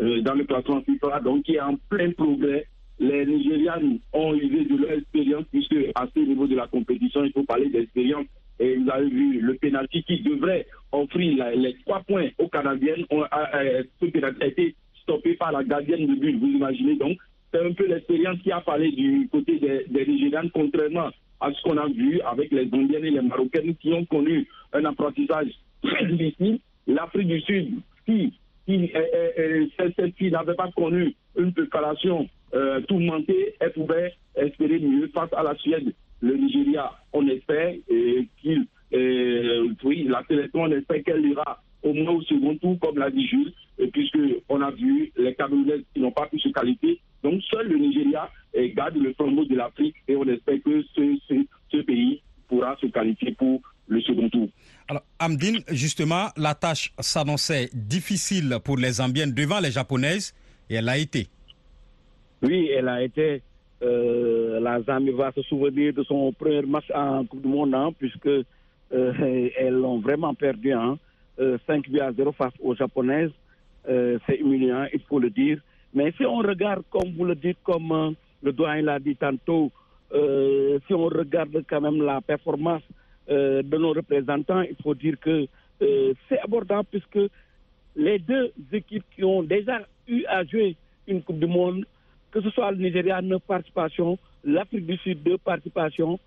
euh, 0.00 0.20
dans 0.22 0.34
le 0.34 0.44
classement 0.44 0.82
FIFA, 0.82 1.20
donc 1.20 1.44
qui 1.44 1.54
est 1.54 1.60
en 1.60 1.76
plein 1.88 2.10
progrès. 2.12 2.66
Les 2.98 3.26
Nigérians 3.26 3.98
ont 4.12 4.34
usé 4.34 4.64
de 4.64 4.76
leur 4.76 4.92
expérience, 4.92 5.44
puisque 5.50 5.76
à 5.94 6.06
ce 6.14 6.20
niveau 6.20 6.46
de 6.46 6.56
la 6.56 6.66
compétition, 6.66 7.24
il 7.24 7.32
faut 7.32 7.44
parler 7.44 7.68
d'expérience. 7.68 8.26
Et 8.60 8.76
vous 8.76 8.88
avez 8.90 9.08
vu 9.08 9.40
le 9.40 9.54
pénalty 9.54 10.02
qui 10.04 10.20
devrait 10.20 10.66
offrir 10.92 11.50
les 11.56 11.76
trois 11.84 12.00
points 12.00 12.28
aux 12.38 12.48
Canadiennes. 12.48 13.04
ce 13.10 14.06
pénalty 14.06 14.42
a 14.42 14.46
été 14.46 14.74
stoppé 15.02 15.34
par 15.34 15.52
la 15.52 15.64
gardienne 15.64 16.06
de 16.06 16.14
but, 16.14 16.38
vous 16.38 16.46
imaginez 16.46 16.96
donc. 16.96 17.18
C'est 17.52 17.64
un 17.64 17.72
peu 17.72 17.86
l'expérience 17.86 18.38
qui 18.42 18.52
a 18.52 18.60
parlé 18.60 18.90
du 18.92 19.28
côté 19.30 19.58
des 19.58 20.06
Nigérians, 20.06 20.48
contrairement 20.52 21.10
à 21.42 21.52
ce 21.52 21.60
qu'on 21.62 21.76
a 21.76 21.88
vu 21.88 22.20
avec 22.22 22.50
les 22.52 22.68
Indiennes 22.72 23.04
et 23.04 23.10
les 23.10 23.20
Marocaines 23.20 23.74
qui 23.76 23.92
ont 23.92 24.04
connu 24.04 24.46
un 24.72 24.84
apprentissage 24.84 25.48
très 25.82 26.06
difficile. 26.06 26.60
L'Afrique 26.86 27.28
du 27.28 27.40
Sud, 27.40 27.74
qui, 28.06 28.32
qui 28.66 28.92
cette 29.76 30.16
fille 30.16 30.30
n'avait 30.30 30.54
pas 30.54 30.70
connu 30.76 31.14
une 31.36 31.52
préparation 31.52 32.28
euh, 32.54 32.80
tourmentée, 32.82 33.54
elle 33.60 33.72
pouvait 33.72 34.14
espérer 34.36 34.78
mieux 34.78 35.08
face 35.08 35.32
à 35.32 35.42
la 35.42 35.54
Suède. 35.56 35.92
Le 36.20 36.36
Nigeria, 36.36 36.92
on 37.12 37.26
espère 37.28 37.74
qu'il, 38.40 38.66
oui, 38.92 40.06
la 40.08 40.22
sélection, 40.28 40.62
on 40.62 40.70
espère 40.70 41.02
qu'elle 41.02 41.26
ira 41.26 41.60
au 41.82 41.92
moins 41.92 42.12
au 42.14 42.22
second 42.22 42.56
tour, 42.58 42.78
comme 42.80 42.98
l'a 42.98 43.10
dit 43.10 43.26
Jules, 43.26 43.52
puisqu'on 43.92 44.60
a 44.60 44.70
vu 44.70 45.12
les 45.16 45.34
Camerounais 45.34 45.82
qui 45.94 46.00
n'ont 46.00 46.12
pas 46.12 46.26
pu 46.26 46.38
se 46.38 46.48
qualifier. 46.48 47.00
Donc 47.22 47.42
seul 47.50 47.68
le 47.68 47.78
Nigeria 47.78 48.30
garde 48.74 48.96
le 48.96 49.12
flambeau 49.14 49.44
de 49.44 49.56
l'Afrique 49.56 49.96
et 50.08 50.16
on 50.16 50.24
espère 50.24 50.58
que 50.64 50.82
ce, 50.94 51.82
pays 51.82 52.20
pourra 52.48 52.76
se 52.80 52.86
qualifier 52.86 53.32
pour 53.32 53.60
le 53.88 54.00
second 54.02 54.28
tour. 54.28 54.48
Alors, 54.88 55.02
Amdine, 55.18 55.60
justement, 55.70 56.28
la 56.36 56.54
tâche 56.54 56.92
s'annonçait 56.98 57.70
difficile 57.72 58.58
pour 58.64 58.76
les 58.76 58.92
Zambiennes 58.92 59.32
devant 59.32 59.60
les 59.60 59.70
Japonaises 59.70 60.34
et 60.68 60.74
elle 60.76 60.88
a 60.88 60.98
été. 60.98 61.26
Oui, 62.42 62.68
elle 62.76 62.88
a 62.88 63.02
été. 63.02 63.42
Euh, 63.82 64.60
la 64.60 64.80
Zambie 64.82 65.10
va 65.10 65.32
se 65.32 65.42
souvenir 65.42 65.92
de 65.92 66.02
son 66.04 66.32
premier 66.32 66.62
match 66.62 66.84
en 66.94 67.24
Coupe 67.24 67.42
du 67.42 67.48
Monde, 67.48 67.74
hein, 67.74 67.90
puisque 67.98 68.26
euh, 68.26 68.44
elles 69.58 69.74
l'ont 69.74 69.98
vraiment 70.00 70.34
perdu. 70.34 70.72
Hein, 70.72 70.98
5 71.38 71.88
buts 71.88 72.00
à 72.00 72.12
0 72.12 72.32
face 72.32 72.52
aux 72.60 72.74
Japonaises. 72.74 73.30
Euh, 73.88 74.18
c'est 74.26 74.36
humiliant, 74.36 74.86
il 74.92 75.00
faut 75.00 75.18
le 75.18 75.30
dire. 75.30 75.58
Mais 75.94 76.12
si 76.16 76.24
on 76.24 76.36
regarde, 76.38 76.82
comme 76.90 77.12
vous 77.16 77.24
le 77.24 77.34
dites, 77.34 77.58
comme 77.62 78.14
le 78.42 78.52
doyen 78.52 78.82
l'a 78.82 78.98
dit 78.98 79.16
tantôt, 79.16 79.70
euh, 80.14 80.78
si 80.86 80.94
on 80.94 81.06
regarde 81.06 81.64
quand 81.68 81.80
même 81.80 82.02
la 82.02 82.20
performance 82.20 82.82
euh, 83.30 83.62
de 83.62 83.76
nos 83.78 83.92
représentants, 83.92 84.62
il 84.62 84.76
faut 84.82 84.94
dire 84.94 85.18
que 85.20 85.46
euh, 85.82 86.12
c'est 86.28 86.38
abordable 86.40 86.88
puisque 86.90 87.30
les 87.96 88.18
deux 88.18 88.52
équipes 88.72 89.04
qui 89.14 89.24
ont 89.24 89.42
déjà 89.42 89.80
eu 90.06 90.24
à 90.26 90.44
jouer 90.44 90.76
une 91.06 91.22
Coupe 91.22 91.38
du 91.38 91.46
Monde, 91.46 91.84
que 92.30 92.40
ce 92.40 92.50
soit 92.50 92.70
le 92.72 92.78
Nigeria, 92.78 93.20
neuf 93.20 93.42
participations, 93.42 94.18
l'Afrique 94.44 94.86
du 94.86 94.96
Sud, 94.98 95.22
deux 95.22 95.38
participations, 95.38 96.18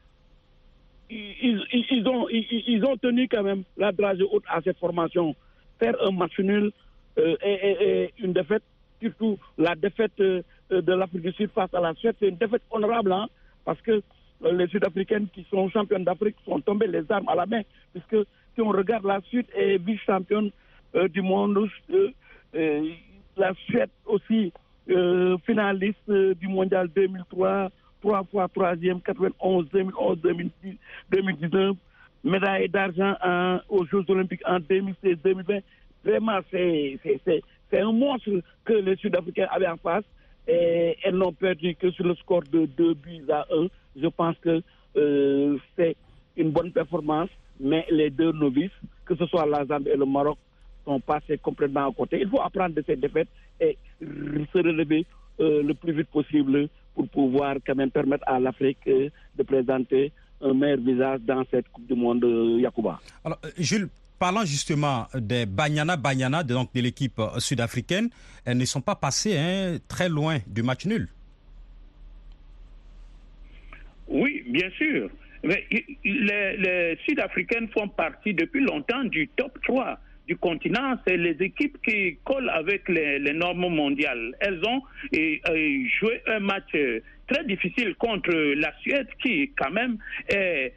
ils, 1.09 2.83
ont, 2.85 2.97
tenu 2.97 3.27
quand 3.27 3.43
même 3.43 3.63
la 3.77 3.91
dragée 3.91 4.25
haute 4.31 4.43
à 4.47 4.61
cette 4.61 4.77
formation. 4.79 5.35
Faire 5.79 5.95
un 6.01 6.11
match 6.11 6.39
nul 6.39 6.71
euh, 7.17 8.07
une 8.19 8.33
défaite, 8.33 8.63
surtout 9.01 9.37
la 9.57 9.75
défaite 9.75 10.19
euh, 10.19 10.41
de 10.69 10.93
l'Afrique 10.93 11.21
du 11.21 11.31
Sud 11.33 11.49
face 11.51 11.73
à 11.73 11.79
la 11.79 11.93
Suède, 11.93 12.15
c'est 12.19 12.27
une 12.27 12.35
défaite 12.35 12.63
honorable, 12.71 13.13
hein, 13.13 13.27
parce 13.63 13.79
que 13.81 14.01
euh, 14.43 14.51
les 14.51 14.67
Sud-Africaines 14.67 15.27
qui 15.33 15.45
sont 15.49 15.69
championnes 15.69 16.03
d'Afrique 16.03 16.35
sont 16.43 16.59
tombées 16.59 16.87
les 16.87 17.09
armes 17.09 17.29
à 17.29 17.35
la 17.35 17.45
main, 17.45 17.61
puisque 17.93 18.27
si 18.53 18.61
on 18.61 18.69
regarde 18.69 19.05
la 19.05 19.21
Suède 19.29 19.45
est 19.55 19.77
vice-championne 19.77 20.51
du 21.09 21.21
monde, 21.21 21.69
la 22.53 23.53
Suède 23.65 23.89
aussi 24.05 24.53
finaliste 25.45 26.09
du 26.09 26.47
mondial 26.47 26.87
2003 26.95 27.69
trois 28.05 28.23
fois 28.23 28.47
troisième, 28.53 29.01
91, 29.01 29.67
2011, 29.71 30.17
2010, 30.21 30.77
2019, 31.09 31.75
médaille 32.23 32.69
d'argent 32.69 33.15
aux 33.67 33.85
Jeux 33.85 34.03
Olympiques 34.09 34.43
en 34.45 34.59
2016, 34.59 35.17
2020. 35.23 35.59
Vraiment, 36.03 36.39
c'est 36.51 36.99
un 37.73 37.91
monstre 37.91 38.41
que 38.63 38.73
les 38.73 38.95
Sud-Africains 38.97 39.47
avaient 39.49 39.67
en 39.67 39.77
face. 39.77 40.03
Et 40.47 40.95
elles 41.03 41.15
n'ont 41.15 41.33
perdu 41.33 41.73
que 41.73 41.89
sur 41.89 42.05
le 42.05 42.13
score 42.15 42.43
de 42.51 42.67
2 42.67 42.93
buts 42.93 43.25
à 43.31 43.47
1. 43.51 43.67
Je 43.99 44.07
pense 44.09 44.35
que 44.37 44.61
euh, 44.95 45.57
c'est 45.75 45.95
une 46.37 46.51
bonne 46.51 46.71
performance, 46.71 47.29
mais 47.59 47.87
les 47.89 48.11
deux 48.11 48.31
novices, 48.31 48.77
que 49.05 49.15
ce 49.15 49.25
soit 49.25 49.47
la 49.47 49.63
et 49.63 49.97
le 49.97 50.05
Maroc, 50.05 50.37
sont 50.85 50.99
passés 50.99 51.39
complètement 51.39 51.89
à 51.89 51.91
côté. 51.91 52.19
Il 52.21 52.29
faut 52.29 52.41
apprendre 52.41 52.75
de 52.75 52.83
ces 52.85 52.95
défaites 52.95 53.29
et 53.59 53.75
se 53.99 54.57
relever 54.59 55.07
euh, 55.39 55.63
le 55.63 55.73
plus 55.73 55.93
vite 55.93 56.09
possible 56.09 56.69
pour 56.95 57.07
pouvoir 57.09 57.57
quand 57.65 57.75
même 57.75 57.91
permettre 57.91 58.23
à 58.27 58.39
l'Afrique 58.39 58.79
euh, 58.87 59.09
de 59.37 59.43
présenter 59.43 60.11
un 60.41 60.53
meilleur 60.53 60.79
visage 60.79 61.19
dans 61.21 61.43
cette 61.51 61.67
Coupe 61.69 61.85
du 61.85 61.95
Monde 61.95 62.23
euh, 62.23 62.59
Yacouba. 62.59 62.99
Alors, 63.23 63.39
Jules, 63.57 63.89
parlant 64.17 64.45
justement 64.45 65.07
des 65.13 65.45
Banyana 65.45 65.97
Banyana, 65.97 66.43
donc 66.43 66.73
de 66.73 66.81
l'équipe 66.81 67.21
sud-africaine, 67.37 68.09
elles 68.45 68.57
ne 68.57 68.65
sont 68.65 68.81
pas 68.81 68.95
passées 68.95 69.37
hein, 69.37 69.77
très 69.87 70.09
loin 70.09 70.39
du 70.47 70.63
match 70.63 70.85
nul. 70.85 71.09
Oui, 74.07 74.43
bien 74.47 74.69
sûr. 74.71 75.09
Mais 75.43 75.63
les, 76.03 76.57
les 76.57 76.97
Sud-Africaines 77.05 77.67
font 77.69 77.87
partie 77.87 78.33
depuis 78.33 78.63
longtemps 78.63 79.03
du 79.03 79.27
top 79.35 79.59
3 79.63 79.99
du 80.27 80.35
continent, 80.37 80.95
c'est 81.05 81.17
les 81.17 81.35
équipes 81.39 81.77
qui 81.83 82.17
collent 82.23 82.49
avec 82.49 82.89
les, 82.89 83.33
normes 83.33 83.67
mondiales. 83.69 84.35
Elles 84.39 84.61
ont 84.65 84.81
joué 85.11 86.21
un 86.27 86.39
match 86.39 86.63
euh, 86.75 86.99
très 87.27 87.43
difficile 87.43 87.95
contre 87.95 88.31
la 88.31 88.73
Suède 88.81 89.07
qui, 89.21 89.51
quand 89.57 89.71
même, 89.71 89.97
est, 90.29 90.73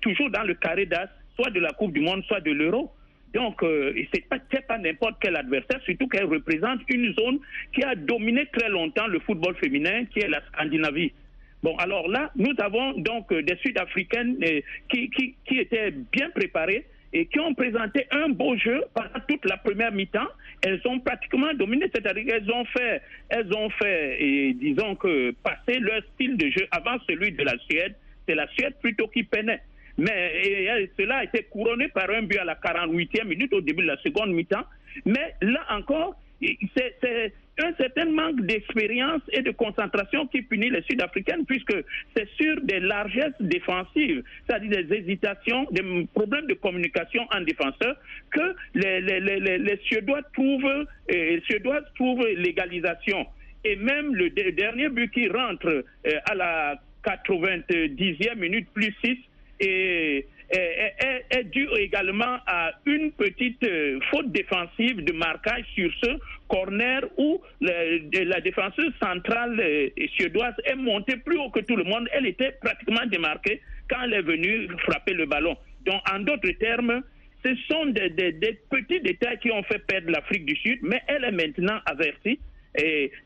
toujours 0.00 0.30
dans 0.30 0.44
le 0.44 0.54
carré 0.54 0.86
d'as, 0.86 1.08
soit 1.36 1.50
de 1.50 1.60
la 1.60 1.72
Coupe 1.72 1.92
du 1.92 2.00
Monde, 2.00 2.22
soit 2.24 2.40
de 2.40 2.52
l'Euro. 2.52 2.92
Donc, 3.32 3.62
euh, 3.64 3.92
ce 4.14 4.20
n'est 4.20 4.60
pas, 4.62 4.78
n'importe 4.78 5.16
quel 5.20 5.34
adversaire, 5.36 5.80
surtout 5.84 6.06
qu'elle 6.06 6.26
représente 6.26 6.80
une 6.88 7.12
zone 7.14 7.40
qui 7.72 7.82
a 7.82 7.96
dominé 7.96 8.46
très 8.52 8.68
longtemps 8.68 9.08
le 9.08 9.18
football 9.20 9.56
féminin, 9.56 10.04
qui 10.06 10.20
est 10.20 10.28
la 10.28 10.40
Scandinavie. 10.52 11.12
Bon, 11.64 11.74
alors 11.78 12.08
là, 12.08 12.30
nous 12.36 12.52
avons 12.58 12.92
donc 12.92 13.32
des 13.32 13.56
Sud-Africaines 13.56 14.36
euh, 14.44 14.60
qui 14.88 15.10
étaient 15.58 15.92
bien 16.12 16.30
préparées 16.30 16.84
et 17.14 17.26
qui 17.26 17.38
ont 17.38 17.54
présenté 17.54 18.06
un 18.10 18.28
beau 18.28 18.56
jeu 18.56 18.84
pendant 18.92 19.20
toute 19.28 19.44
la 19.48 19.56
première 19.56 19.92
mi-temps. 19.92 20.28
Elles 20.62 20.80
ont 20.84 20.98
pratiquement 20.98 21.54
dominé, 21.54 21.86
c'est-à-dire 21.94 22.24
qu'elles 22.26 22.50
ont 22.50 22.64
fait, 22.64 23.02
elles 23.28 23.54
ont 23.54 23.70
fait, 23.70 24.16
et 24.20 24.52
disons 24.54 24.96
que 24.96 25.30
passer 25.30 25.78
leur 25.78 26.02
style 26.14 26.36
de 26.36 26.50
jeu 26.50 26.66
avant 26.72 26.96
celui 27.08 27.30
de 27.30 27.44
la 27.44 27.56
Suède, 27.70 27.94
c'est 28.26 28.34
la 28.34 28.48
Suède 28.48 28.74
plutôt 28.82 29.06
qui 29.06 29.22
peinait. 29.22 29.62
Mais 29.96 30.90
cela 30.98 31.18
a 31.18 31.24
été 31.24 31.44
couronné 31.44 31.86
par 31.86 32.10
un 32.10 32.22
but 32.22 32.38
à 32.38 32.44
la 32.44 32.56
48e 32.56 33.28
minute 33.28 33.52
au 33.52 33.60
début 33.60 33.82
de 33.82 33.88
la 33.88 33.96
seconde 33.98 34.32
mi-temps. 34.32 34.64
Mais 35.06 35.34
là 35.40 35.64
encore, 35.70 36.20
c'est 36.76 37.32
un 37.58 37.72
certain 37.76 38.06
manque 38.06 38.40
d'expérience 38.42 39.22
et 39.32 39.42
de 39.42 39.50
concentration 39.50 40.26
qui 40.26 40.42
punit 40.42 40.70
les 40.70 40.82
Sud-Africaines, 40.82 41.44
puisque 41.46 41.74
c'est 42.16 42.28
sur 42.36 42.60
des 42.62 42.80
largesses 42.80 43.40
défensives, 43.40 44.22
c'est-à-dire 44.46 44.84
des 44.84 44.96
hésitations, 44.96 45.66
des 45.70 45.82
problèmes 46.12 46.46
de 46.46 46.54
communication 46.54 47.26
en 47.32 47.40
défenseur, 47.42 47.96
que 48.30 48.54
les, 48.74 49.00
les, 49.00 49.20
les, 49.20 49.80
Suédois 49.84 50.22
trouvent, 50.32 50.86
les 51.08 51.40
Suédois 51.46 51.80
trouvent 51.94 52.26
l'égalisation. 52.36 53.26
Et 53.64 53.76
même 53.76 54.14
le 54.14 54.30
dernier 54.30 54.88
but 54.88 55.10
qui 55.10 55.28
rentre 55.28 55.68
euh, 55.68 56.18
à 56.26 56.34
la 56.34 56.80
90e 57.04 58.34
minute 58.36 58.68
plus 58.74 58.94
6 59.04 59.18
et 59.60 60.26
est, 60.50 61.24
est, 61.30 61.44
dû 61.44 61.68
également 61.78 62.38
à 62.46 62.72
une 62.86 63.12
petite 63.12 63.62
euh, 63.64 63.98
faute 64.10 64.30
défensive 64.32 65.04
de 65.04 65.12
marquage 65.12 65.64
sur 65.74 65.90
ce 66.02 66.10
corner 66.48 67.02
où 67.16 67.40
la 67.60 68.40
défenseuse 68.40 68.92
centrale 69.02 69.58
euh, 69.60 69.88
suédoise 70.16 70.54
est 70.64 70.74
montée 70.74 71.16
plus 71.16 71.38
haut 71.38 71.50
que 71.50 71.60
tout 71.60 71.76
le 71.76 71.84
monde. 71.84 72.08
Elle 72.12 72.26
était 72.26 72.52
pratiquement 72.62 73.06
démarquée 73.06 73.60
quand 73.88 74.02
elle 74.04 74.14
est 74.14 74.22
venue 74.22 74.68
frapper 74.84 75.14
le 75.14 75.26
ballon. 75.26 75.56
Donc, 75.86 76.00
en 76.12 76.20
d'autres 76.20 76.52
termes, 76.58 77.02
ce 77.44 77.54
sont 77.70 77.86
des, 77.86 78.10
petits 78.70 79.00
détails 79.00 79.38
qui 79.38 79.50
ont 79.50 79.62
fait 79.64 79.84
perdre 79.86 80.10
l'Afrique 80.10 80.46
du 80.46 80.56
Sud, 80.56 80.78
mais 80.82 81.02
elle 81.08 81.24
est 81.24 81.32
maintenant 81.32 81.78
avertie. 81.86 82.38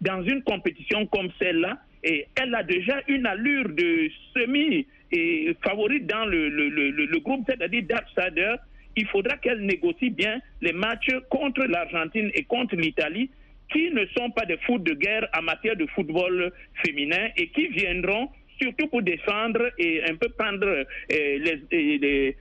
Dans 0.01 0.23
une 0.23 0.43
compétition 0.43 1.07
comme 1.07 1.31
celle-là, 1.39 1.79
et 2.05 2.27
elle 2.41 2.55
a 2.55 2.63
déjà 2.63 3.01
une 3.09 3.27
allure 3.27 3.69
de 3.69 4.11
semi 4.35 4.87
et 5.13 5.57
favorite 5.65 6.07
dans 6.07 6.27
le, 6.27 6.49
le, 6.49 6.69
le, 6.69 7.19
groupe, 7.21 7.45
c'est-à-dire 7.47 7.83
d'outsider, 7.83 8.57
il 8.97 9.07
faudra 9.07 9.37
qu'elle 9.37 9.61
négocie 9.61 10.11
bien 10.11 10.41
les 10.61 10.73
matchs 10.73 11.11
contre 11.31 11.65
l'Argentine 11.65 12.31
et 12.35 12.45
contre 12.45 12.77
l'Italie, 12.77 13.31
qui 13.73 13.91
ne 13.91 14.05
sont 14.17 14.31
pas 14.31 14.45
des 14.45 14.57
foot 14.59 14.83
de 14.83 14.95
guerre 14.95 15.29
en 15.37 15.43
matière 15.43 15.77
de 15.77 15.87
football 15.87 16.53
féminin 16.85 17.29
et 17.37 17.49
qui 17.49 17.69
viendront 17.69 18.31
surtout 18.61 18.89
pour 18.89 19.03
défendre 19.03 19.71
et 19.79 20.03
un 20.05 20.17
peu 20.17 20.29
prendre 20.31 20.67
euh, 20.67 20.85
les, 21.13 22.37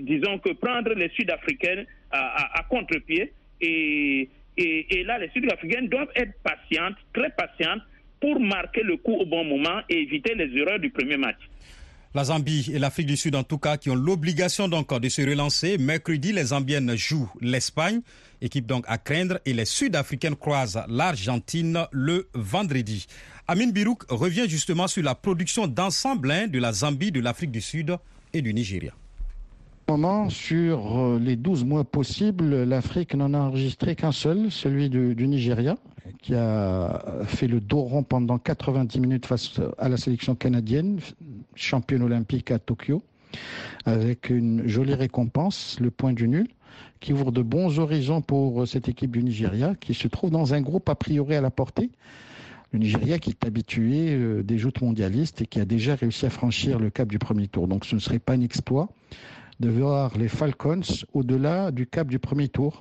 disons 0.00 0.38
que 0.38 0.52
prendre 0.52 0.92
les 0.94 1.08
Sud-Africaines 1.10 1.86
à, 2.10 2.58
à, 2.58 2.62
contre-pied. 2.64 3.32
Et, 3.60 4.28
et, 4.56 5.04
là, 5.04 5.18
les 5.18 5.30
Sud-Africaines 5.30 5.88
doivent 5.88 6.10
être 6.16 6.34
patientes, 6.42 6.96
très 7.14 7.30
patientes, 7.30 7.82
pour 8.22 8.38
marquer 8.38 8.84
le 8.84 8.96
coup 8.96 9.14
au 9.14 9.26
bon 9.26 9.44
moment 9.44 9.80
et 9.90 9.98
éviter 10.00 10.34
les 10.36 10.56
erreurs 10.56 10.78
du 10.78 10.90
premier 10.90 11.16
match. 11.16 11.38
La 12.14 12.24
Zambie 12.24 12.70
et 12.72 12.78
l'Afrique 12.78 13.06
du 13.06 13.16
Sud, 13.16 13.34
en 13.34 13.42
tout 13.42 13.58
cas, 13.58 13.76
qui 13.78 13.90
ont 13.90 13.96
l'obligation 13.96 14.68
donc 14.68 14.96
de 15.00 15.08
se 15.08 15.22
relancer. 15.22 15.76
Mercredi, 15.78 16.32
les 16.32 16.44
Zambiennes 16.44 16.94
jouent 16.94 17.30
l'Espagne, 17.40 18.00
équipe 18.40 18.66
donc 18.66 18.84
à 18.86 18.98
craindre, 18.98 19.40
et 19.44 19.52
les 19.52 19.64
Sud-Africaines 19.64 20.36
croisent 20.36 20.84
l'Argentine 20.88 21.86
le 21.90 22.28
vendredi. 22.34 23.06
Amin 23.48 23.70
Birouk 23.70 24.04
revient 24.08 24.48
justement 24.48 24.86
sur 24.86 25.02
la 25.02 25.16
production 25.16 25.66
d'ensemble 25.66 26.30
hein, 26.30 26.46
de 26.46 26.60
la 26.60 26.72
Zambie, 26.72 27.10
de 27.10 27.20
l'Afrique 27.20 27.50
du 27.50 27.60
Sud 27.60 27.96
et 28.32 28.40
du 28.40 28.54
Nigeria. 28.54 28.92
Moment, 29.92 30.30
sur 30.30 30.98
euh, 30.98 31.18
les 31.18 31.36
12 31.36 31.66
mois 31.66 31.84
possibles, 31.84 32.62
l'Afrique 32.62 33.14
n'en 33.14 33.34
a 33.34 33.38
enregistré 33.38 33.94
qu'un 33.94 34.10
seul, 34.10 34.50
celui 34.50 34.88
du 34.88 35.28
Nigeria, 35.28 35.76
qui 36.22 36.34
a 36.34 37.04
fait 37.26 37.46
le 37.46 37.60
dos 37.60 37.82
rond 37.82 38.02
pendant 38.02 38.38
90 38.38 39.00
minutes 39.00 39.26
face 39.26 39.60
à 39.76 39.90
la 39.90 39.98
sélection 39.98 40.34
canadienne, 40.34 40.98
championne 41.54 42.02
olympique 42.02 42.50
à 42.50 42.58
Tokyo, 42.58 43.02
avec 43.84 44.30
une 44.30 44.66
jolie 44.66 44.94
récompense, 44.94 45.76
le 45.78 45.90
point 45.90 46.14
du 46.14 46.26
nul, 46.26 46.48
qui 47.00 47.12
ouvre 47.12 47.30
de 47.30 47.42
bons 47.42 47.78
horizons 47.78 48.22
pour 48.22 48.66
cette 48.66 48.88
équipe 48.88 49.10
du 49.10 49.22
Nigeria, 49.22 49.74
qui 49.78 49.92
se 49.92 50.08
trouve 50.08 50.30
dans 50.30 50.54
un 50.54 50.62
groupe 50.62 50.88
a 50.88 50.94
priori 50.94 51.34
à 51.34 51.42
la 51.42 51.50
portée. 51.50 51.90
Le 52.72 52.78
Nigeria 52.78 53.18
qui 53.18 53.28
est 53.28 53.44
habitué 53.44 54.14
euh, 54.14 54.42
des 54.42 54.56
joutes 54.56 54.80
mondialistes 54.80 55.42
et 55.42 55.46
qui 55.46 55.60
a 55.60 55.66
déjà 55.66 55.96
réussi 55.96 56.24
à 56.24 56.30
franchir 56.30 56.78
le 56.78 56.88
cap 56.88 57.08
du 57.08 57.18
premier 57.18 57.46
tour. 57.46 57.68
Donc 57.68 57.84
ce 57.84 57.94
ne 57.94 58.00
serait 58.00 58.18
pas 58.18 58.32
un 58.32 58.40
exploit 58.40 58.88
de 59.60 59.68
voir 59.68 60.16
les 60.16 60.28
Falcons 60.28 60.80
au-delà 61.12 61.70
du 61.70 61.86
cap 61.86 62.08
du 62.08 62.18
premier 62.18 62.48
tour. 62.48 62.80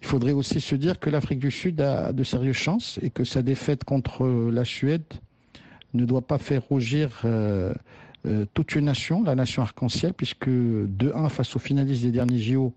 Il 0.00 0.06
faudrait 0.06 0.32
aussi 0.32 0.60
se 0.60 0.74
dire 0.74 0.98
que 0.98 1.10
l'Afrique 1.10 1.38
du 1.38 1.50
Sud 1.50 1.80
a 1.80 2.12
de 2.12 2.24
sérieuses 2.24 2.56
chances 2.56 2.98
et 3.02 3.10
que 3.10 3.24
sa 3.24 3.42
défaite 3.42 3.84
contre 3.84 4.26
la 4.26 4.64
Suède 4.64 5.04
ne 5.94 6.04
doit 6.04 6.22
pas 6.22 6.38
faire 6.38 6.62
rougir 6.62 7.20
euh, 7.24 7.72
euh, 8.26 8.46
toute 8.54 8.74
une 8.74 8.86
nation, 8.86 9.22
la 9.22 9.34
nation 9.34 9.62
arc-en-ciel, 9.62 10.12
puisque 10.14 10.48
2-1 10.48 11.28
face 11.28 11.54
aux 11.54 11.58
finalistes 11.58 12.02
des 12.02 12.10
derniers 12.10 12.38
JO, 12.38 12.72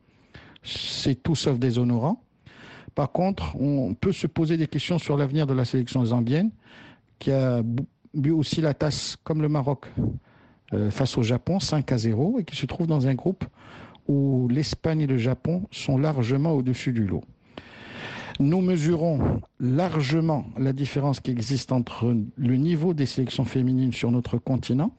c'est 0.64 1.22
tout 1.22 1.36
sauf 1.36 1.58
déshonorant. 1.58 2.22
Par 2.94 3.12
contre, 3.12 3.56
on 3.56 3.94
peut 3.94 4.12
se 4.12 4.28
poser 4.28 4.58
des 4.58 4.68
questions 4.68 5.00
sur 5.00 5.18
l'avenir 5.18 5.48
de 5.48 5.54
la 5.54 5.66
sélection 5.66 6.06
zambienne, 6.06 6.52
qui 7.20 7.32
a 7.32 7.62
bu 8.14 8.32
aussi 8.32 8.62
la 8.62 8.74
tasse 8.74 9.18
comme 9.24 9.42
le 9.42 9.50
Maroc 9.50 9.86
face 10.90 11.18
au 11.18 11.24
Japon, 11.24 11.60
5 11.60 11.92
à 11.92 11.98
0, 11.98 12.40
et 12.40 12.44
qui 12.44 12.56
se 12.56 12.66
trouve 12.66 12.88
dans 12.88 13.08
un 13.08 13.14
groupe 13.14 13.46
où 14.08 14.48
l'Espagne 14.50 15.02
et 15.02 15.08
le 15.08 15.18
Japon 15.18 15.64
sont 15.72 15.98
largement 15.98 16.52
au-dessus 16.52 16.92
du 16.92 17.06
lot. 17.06 17.24
Nous 18.40 18.62
mesurons 18.62 19.42
largement 19.60 20.46
la 20.58 20.74
différence 20.74 21.20
qui 21.20 21.32
existe 21.32 21.72
entre 21.72 22.16
le 22.36 22.56
niveau 22.58 22.94
des 22.94 23.06
sélections 23.06 23.46
féminines 23.46 23.94
sur 23.94 24.12
notre 24.12 24.38
continent 24.38 24.92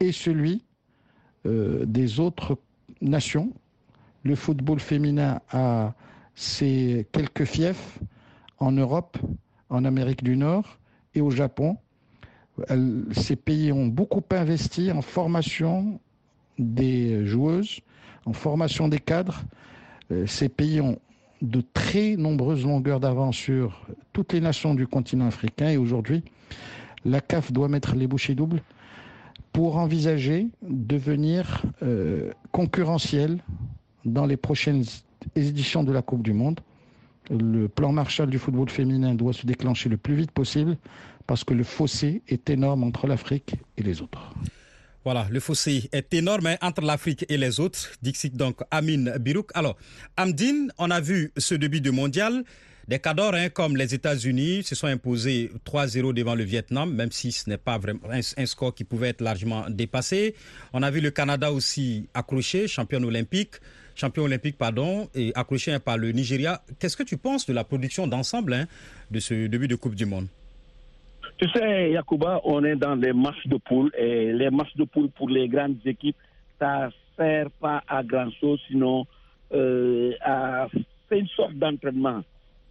et 0.00 0.12
celui 0.12 0.62
des 1.44 2.20
autres 2.20 2.58
nations. 3.00 3.52
Le 4.22 4.34
football 4.34 4.80
féminin 4.80 5.40
a 5.50 5.94
ses 6.34 7.06
quelques 7.12 7.44
fiefs 7.44 7.98
en 8.58 8.72
Europe, 8.72 9.16
en 9.70 9.84
Amérique 9.86 10.22
du 10.22 10.36
Nord 10.36 10.78
et 11.14 11.22
au 11.22 11.30
Japon. 11.30 11.78
Ces 13.12 13.36
pays 13.36 13.72
ont 13.72 13.86
beaucoup 13.86 14.22
investi 14.30 14.90
en 14.92 15.02
formation 15.02 16.00
des 16.58 17.24
joueuses, 17.26 17.80
en 18.26 18.32
formation 18.32 18.88
des 18.88 18.98
cadres. 18.98 19.42
Euh, 20.12 20.26
ces 20.26 20.48
pays 20.48 20.80
ont 20.80 20.98
de 21.42 21.62
très 21.72 22.16
nombreuses 22.16 22.64
longueurs 22.64 23.00
d'avance 23.00 23.36
sur 23.36 23.86
toutes 24.12 24.32
les 24.32 24.40
nations 24.40 24.74
du 24.74 24.86
continent 24.86 25.26
africain 25.26 25.70
et 25.70 25.76
aujourd'hui, 25.78 26.22
la 27.04 27.20
CAF 27.20 27.50
doit 27.50 27.68
mettre 27.68 27.94
les 27.96 28.06
bouchées 28.06 28.34
doubles 28.34 28.62
pour 29.52 29.76
envisager 29.76 30.48
devenir 30.62 31.62
euh, 31.82 32.30
concurrentiel 32.52 33.38
dans 34.04 34.26
les 34.26 34.36
prochaines 34.36 34.84
éditions 35.34 35.82
de 35.82 35.92
la 35.92 36.02
Coupe 36.02 36.22
du 36.22 36.32
Monde. 36.34 36.60
Le 37.30 37.68
plan 37.68 37.92
Marshall 37.92 38.28
du 38.28 38.38
football 38.38 38.68
féminin 38.68 39.14
doit 39.14 39.32
se 39.32 39.46
déclencher 39.46 39.88
le 39.88 39.96
plus 39.96 40.14
vite 40.14 40.30
possible 40.30 40.76
parce 41.30 41.44
que 41.44 41.54
le 41.54 41.62
fossé 41.62 42.22
est 42.26 42.50
énorme 42.50 42.82
entre 42.82 43.06
l'Afrique 43.06 43.54
et 43.76 43.84
les 43.84 44.02
autres. 44.02 44.34
Voilà, 45.04 45.28
le 45.30 45.38
fossé 45.38 45.88
est 45.92 46.12
énorme 46.12 46.56
entre 46.60 46.82
l'Afrique 46.82 47.24
et 47.28 47.36
les 47.36 47.60
autres. 47.60 47.88
Dixit 48.02 48.36
donc 48.36 48.62
Amin 48.72 49.16
Birouk. 49.16 49.52
Alors, 49.54 49.76
Amdine, 50.16 50.72
on 50.76 50.90
a 50.90 51.00
vu 51.00 51.30
ce 51.36 51.54
début 51.54 51.80
de 51.80 51.92
mondial. 51.92 52.42
Des 52.88 52.98
cadors 52.98 53.34
hein, 53.34 53.48
comme 53.48 53.76
les 53.76 53.94
États-Unis 53.94 54.64
se 54.64 54.74
sont 54.74 54.88
imposés 54.88 55.52
3-0 55.64 56.14
devant 56.14 56.34
le 56.34 56.42
Vietnam, 56.42 56.92
même 56.92 57.12
si 57.12 57.30
ce 57.30 57.48
n'est 57.48 57.58
pas 57.58 57.78
vraiment 57.78 58.00
un, 58.10 58.46
score 58.46 58.74
qui 58.74 58.82
pouvait 58.82 59.10
être 59.10 59.20
largement 59.20 59.70
dépassé. 59.70 60.34
On 60.72 60.82
a 60.82 60.90
vu 60.90 61.00
le 61.00 61.12
Canada 61.12 61.52
aussi 61.52 62.08
accroché, 62.12 62.66
champion 62.66 63.04
olympique, 63.04 63.54
champion 63.94 64.24
olympique 64.24 64.58
pardon, 64.58 65.08
et 65.14 65.30
accroché 65.36 65.72
hein, 65.74 65.78
par 65.78 65.96
le 65.96 66.10
Nigeria. 66.10 66.60
Qu'est-ce 66.80 66.96
que 66.96 67.04
tu 67.04 67.16
penses 67.16 67.46
de 67.46 67.52
la 67.52 67.62
production 67.62 68.08
d'ensemble 68.08 68.52
hein, 68.52 68.66
de 69.12 69.20
ce 69.20 69.46
début 69.46 69.68
de 69.68 69.76
Coupe 69.76 69.94
du 69.94 70.06
Monde? 70.06 70.26
Tu 71.40 71.48
sais, 71.50 71.92
Yacouba, 71.92 72.40
on 72.44 72.62
est 72.64 72.76
dans 72.76 72.94
les 72.96 73.14
matchs 73.14 73.46
de 73.46 73.56
poule 73.56 73.90
et 73.96 74.30
les 74.32 74.50
matchs 74.50 74.76
de 74.76 74.84
poule 74.84 75.08
pour 75.08 75.30
les 75.30 75.48
grandes 75.48 75.78
équipes, 75.86 76.16
ça 76.58 76.88
ne 76.88 76.90
sert 77.16 77.50
pas 77.52 77.82
à 77.88 78.02
grand-chose, 78.02 78.60
sinon 78.68 79.06
euh, 79.54 80.12
c'est 81.08 81.18
une 81.18 81.28
sorte 81.28 81.54
d'entraînement. 81.54 82.20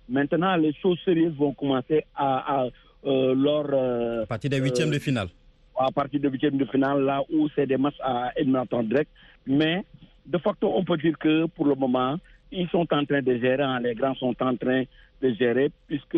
Maintenant, 0.07 0.55
les 0.55 0.73
choses 0.73 0.99
sérieuses 1.03 1.33
vont 1.33 1.53
commencer 1.53 2.05
à, 2.15 2.67
euh, 3.05 3.33
leur... 3.33 3.65
Euh, 3.73 4.23
à 4.23 4.27
partir 4.27 4.51
des 4.51 4.59
huitièmes 4.59 4.91
de 4.91 4.99
finale. 4.99 5.29
À 5.75 5.91
partir 5.91 6.19
des 6.19 6.29
huitièmes 6.29 6.57
de 6.57 6.65
finale, 6.65 7.01
là 7.01 7.23
où 7.33 7.49
c'est 7.55 7.65
des 7.65 7.77
matchs 7.77 7.99
à 8.03 8.31
éliminatoire 8.35 8.83
direct. 8.83 9.09
Mais 9.47 9.83
de 10.27 10.37
facto, 10.37 10.71
on 10.75 10.83
peut 10.83 10.97
dire 10.97 11.17
que 11.17 11.47
pour 11.47 11.65
le 11.65 11.73
moment, 11.73 12.17
ils 12.51 12.69
sont 12.69 12.85
en 12.93 13.03
train 13.05 13.21
de 13.23 13.37
gérer, 13.39 13.63
hein, 13.63 13.79
les 13.79 13.95
grands 13.95 14.15
sont 14.15 14.35
en 14.41 14.55
train 14.55 14.83
de 15.21 15.33
gérer, 15.33 15.71
puisque 15.87 16.17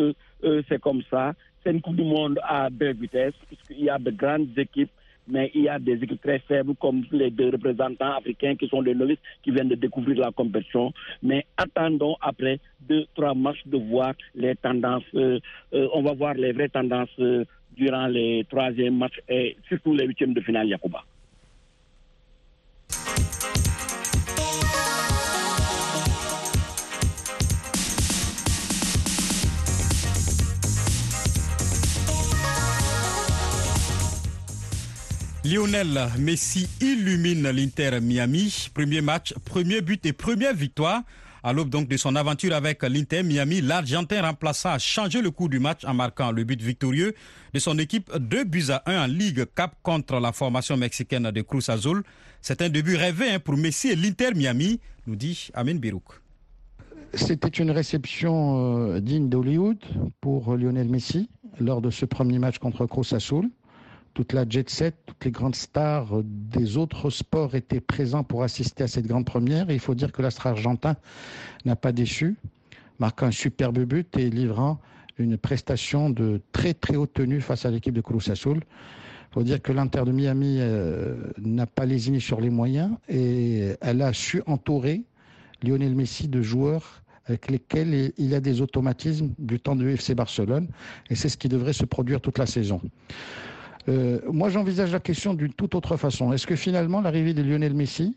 c'est 0.68 0.80
comme 0.80 1.02
ça 1.10 1.34
c'est 1.62 1.70
une 1.70 1.80
Coupe 1.80 1.96
du 1.96 2.04
Monde 2.04 2.38
à 2.42 2.68
deux 2.70 2.92
vitesses, 2.92 3.34
puisqu'il 3.46 3.84
y 3.84 3.90
a 3.90 3.98
de 3.98 4.10
grandes 4.10 4.56
équipes, 4.56 4.90
mais 5.28 5.50
il 5.54 5.62
y 5.62 5.68
a 5.68 5.78
des 5.78 5.94
équipes 5.94 6.20
très 6.20 6.40
faibles, 6.40 6.74
comme 6.80 7.04
les 7.12 7.30
deux 7.30 7.50
représentants 7.50 8.16
africains 8.16 8.56
qui 8.56 8.68
sont 8.68 8.82
des 8.82 8.94
novices, 8.94 9.18
qui 9.42 9.50
viennent 9.52 9.68
de 9.68 9.76
découvrir 9.76 10.18
la 10.18 10.32
compétition. 10.32 10.92
Mais 11.22 11.46
attendons 11.56 12.16
après 12.20 12.58
deux, 12.80 13.06
trois 13.14 13.34
matchs 13.34 13.62
de 13.66 13.78
voir 13.78 14.14
les 14.34 14.56
tendances. 14.56 15.04
Euh, 15.14 15.38
euh, 15.74 15.88
on 15.94 16.02
va 16.02 16.12
voir 16.12 16.34
les 16.34 16.52
vraies 16.52 16.68
tendances 16.68 17.08
euh, 17.20 17.44
durant 17.76 18.06
les 18.08 18.44
troisièmes 18.50 18.98
matchs 18.98 19.20
et 19.28 19.56
surtout 19.68 19.94
les 19.94 20.06
huitièmes 20.06 20.34
de 20.34 20.40
finale, 20.40 20.68
Yacouba. 20.68 21.04
Lionel 35.44 36.08
Messi 36.20 36.68
illumine 36.80 37.50
l'Inter 37.50 38.00
Miami. 38.00 38.68
Premier 38.72 39.00
match, 39.00 39.34
premier 39.44 39.80
but 39.80 40.06
et 40.06 40.12
première 40.12 40.54
victoire. 40.54 41.02
À 41.42 41.52
l'aube 41.52 41.68
donc 41.68 41.88
de 41.88 41.96
son 41.96 42.14
aventure 42.14 42.54
avec 42.54 42.84
l'Inter 42.84 43.24
Miami, 43.24 43.60
l'Argentin 43.60 44.22
remplaça 44.22 44.74
a 44.74 44.78
changé 44.78 45.20
le 45.20 45.32
cours 45.32 45.48
du 45.48 45.58
match 45.58 45.84
en 45.84 45.94
marquant 45.94 46.30
le 46.30 46.44
but 46.44 46.62
victorieux 46.62 47.14
de 47.52 47.58
son 47.58 47.76
équipe 47.78 48.16
2 48.16 48.44
buts 48.44 48.70
à 48.70 48.84
1 48.86 49.02
en 49.02 49.06
Ligue 49.06 49.44
Cap 49.56 49.74
contre 49.82 50.20
la 50.20 50.30
formation 50.30 50.76
mexicaine 50.76 51.28
de 51.32 51.42
Cruz 51.42 51.68
Azul. 51.68 52.04
C'est 52.40 52.62
un 52.62 52.68
début 52.68 52.94
rêvé 52.94 53.30
hein, 53.30 53.40
pour 53.40 53.56
Messi 53.56 53.88
et 53.88 53.96
l'Inter 53.96 54.34
Miami, 54.36 54.78
nous 55.08 55.16
dit 55.16 55.48
Amin 55.54 55.74
Birouk. 55.74 56.04
C'était 57.14 57.48
une 57.48 57.72
réception 57.72 58.92
euh, 58.94 59.00
digne 59.00 59.28
d'Hollywood 59.28 59.82
pour 60.20 60.56
Lionel 60.56 60.88
Messi 60.88 61.28
lors 61.58 61.82
de 61.82 61.90
ce 61.90 62.04
premier 62.06 62.38
match 62.38 62.58
contre 62.58 62.86
Cruz 62.86 63.12
Azul 63.12 63.50
toute 64.14 64.32
la 64.32 64.48
jet 64.48 64.68
set, 64.68 64.94
toutes 65.06 65.24
les 65.24 65.30
grandes 65.30 65.54
stars 65.54 66.22
des 66.24 66.76
autres 66.76 67.10
sports 67.10 67.54
étaient 67.54 67.80
présents 67.80 68.24
pour 68.24 68.42
assister 68.42 68.84
à 68.84 68.88
cette 68.88 69.06
grande 69.06 69.24
première. 69.24 69.70
Il 69.70 69.80
faut 69.80 69.94
dire 69.94 70.12
que 70.12 70.22
l'Astre 70.22 70.46
argentin 70.46 70.96
n'a 71.64 71.76
pas 71.76 71.92
déçu, 71.92 72.36
marquant 72.98 73.26
un 73.26 73.30
superbe 73.30 73.80
but 73.80 74.16
et 74.18 74.30
livrant 74.30 74.80
une 75.18 75.36
prestation 75.36 76.10
de 76.10 76.40
très 76.52 76.74
très 76.74 76.96
haute 76.96 77.12
tenue 77.14 77.40
face 77.40 77.64
à 77.64 77.70
l'équipe 77.70 77.94
de 77.94 78.00
Cruz. 78.00 78.24
Il 78.26 78.60
faut 79.30 79.42
dire 79.42 79.62
que 79.62 79.72
l'Inter 79.72 80.02
de 80.04 80.12
Miami 80.12 80.58
euh, 80.60 81.16
n'a 81.38 81.66
pas 81.66 81.86
lésiné 81.86 82.20
sur 82.20 82.40
les 82.40 82.50
moyens 82.50 82.90
et 83.08 83.76
elle 83.80 84.02
a 84.02 84.12
su 84.12 84.42
entourer 84.46 85.02
Lionel 85.62 85.94
Messi 85.94 86.28
de 86.28 86.42
joueurs 86.42 87.02
avec 87.26 87.50
lesquels 87.50 88.12
il 88.18 88.34
a 88.34 88.40
des 88.40 88.60
automatismes 88.60 89.30
du 89.38 89.60
temps 89.60 89.76
de 89.76 89.88
FC 89.88 90.14
Barcelone 90.14 90.68
et 91.08 91.14
c'est 91.14 91.28
ce 91.28 91.36
qui 91.38 91.48
devrait 91.48 91.72
se 91.72 91.84
produire 91.84 92.20
toute 92.20 92.38
la 92.38 92.46
saison. 92.46 92.80
Euh, 93.88 94.20
moi, 94.30 94.48
j'envisage 94.48 94.92
la 94.92 95.00
question 95.00 95.34
d'une 95.34 95.52
toute 95.52 95.74
autre 95.74 95.96
façon. 95.96 96.32
Est-ce 96.32 96.46
que 96.46 96.56
finalement 96.56 97.00
l'arrivée 97.00 97.34
de 97.34 97.42
Lionel 97.42 97.74
Messi 97.74 98.16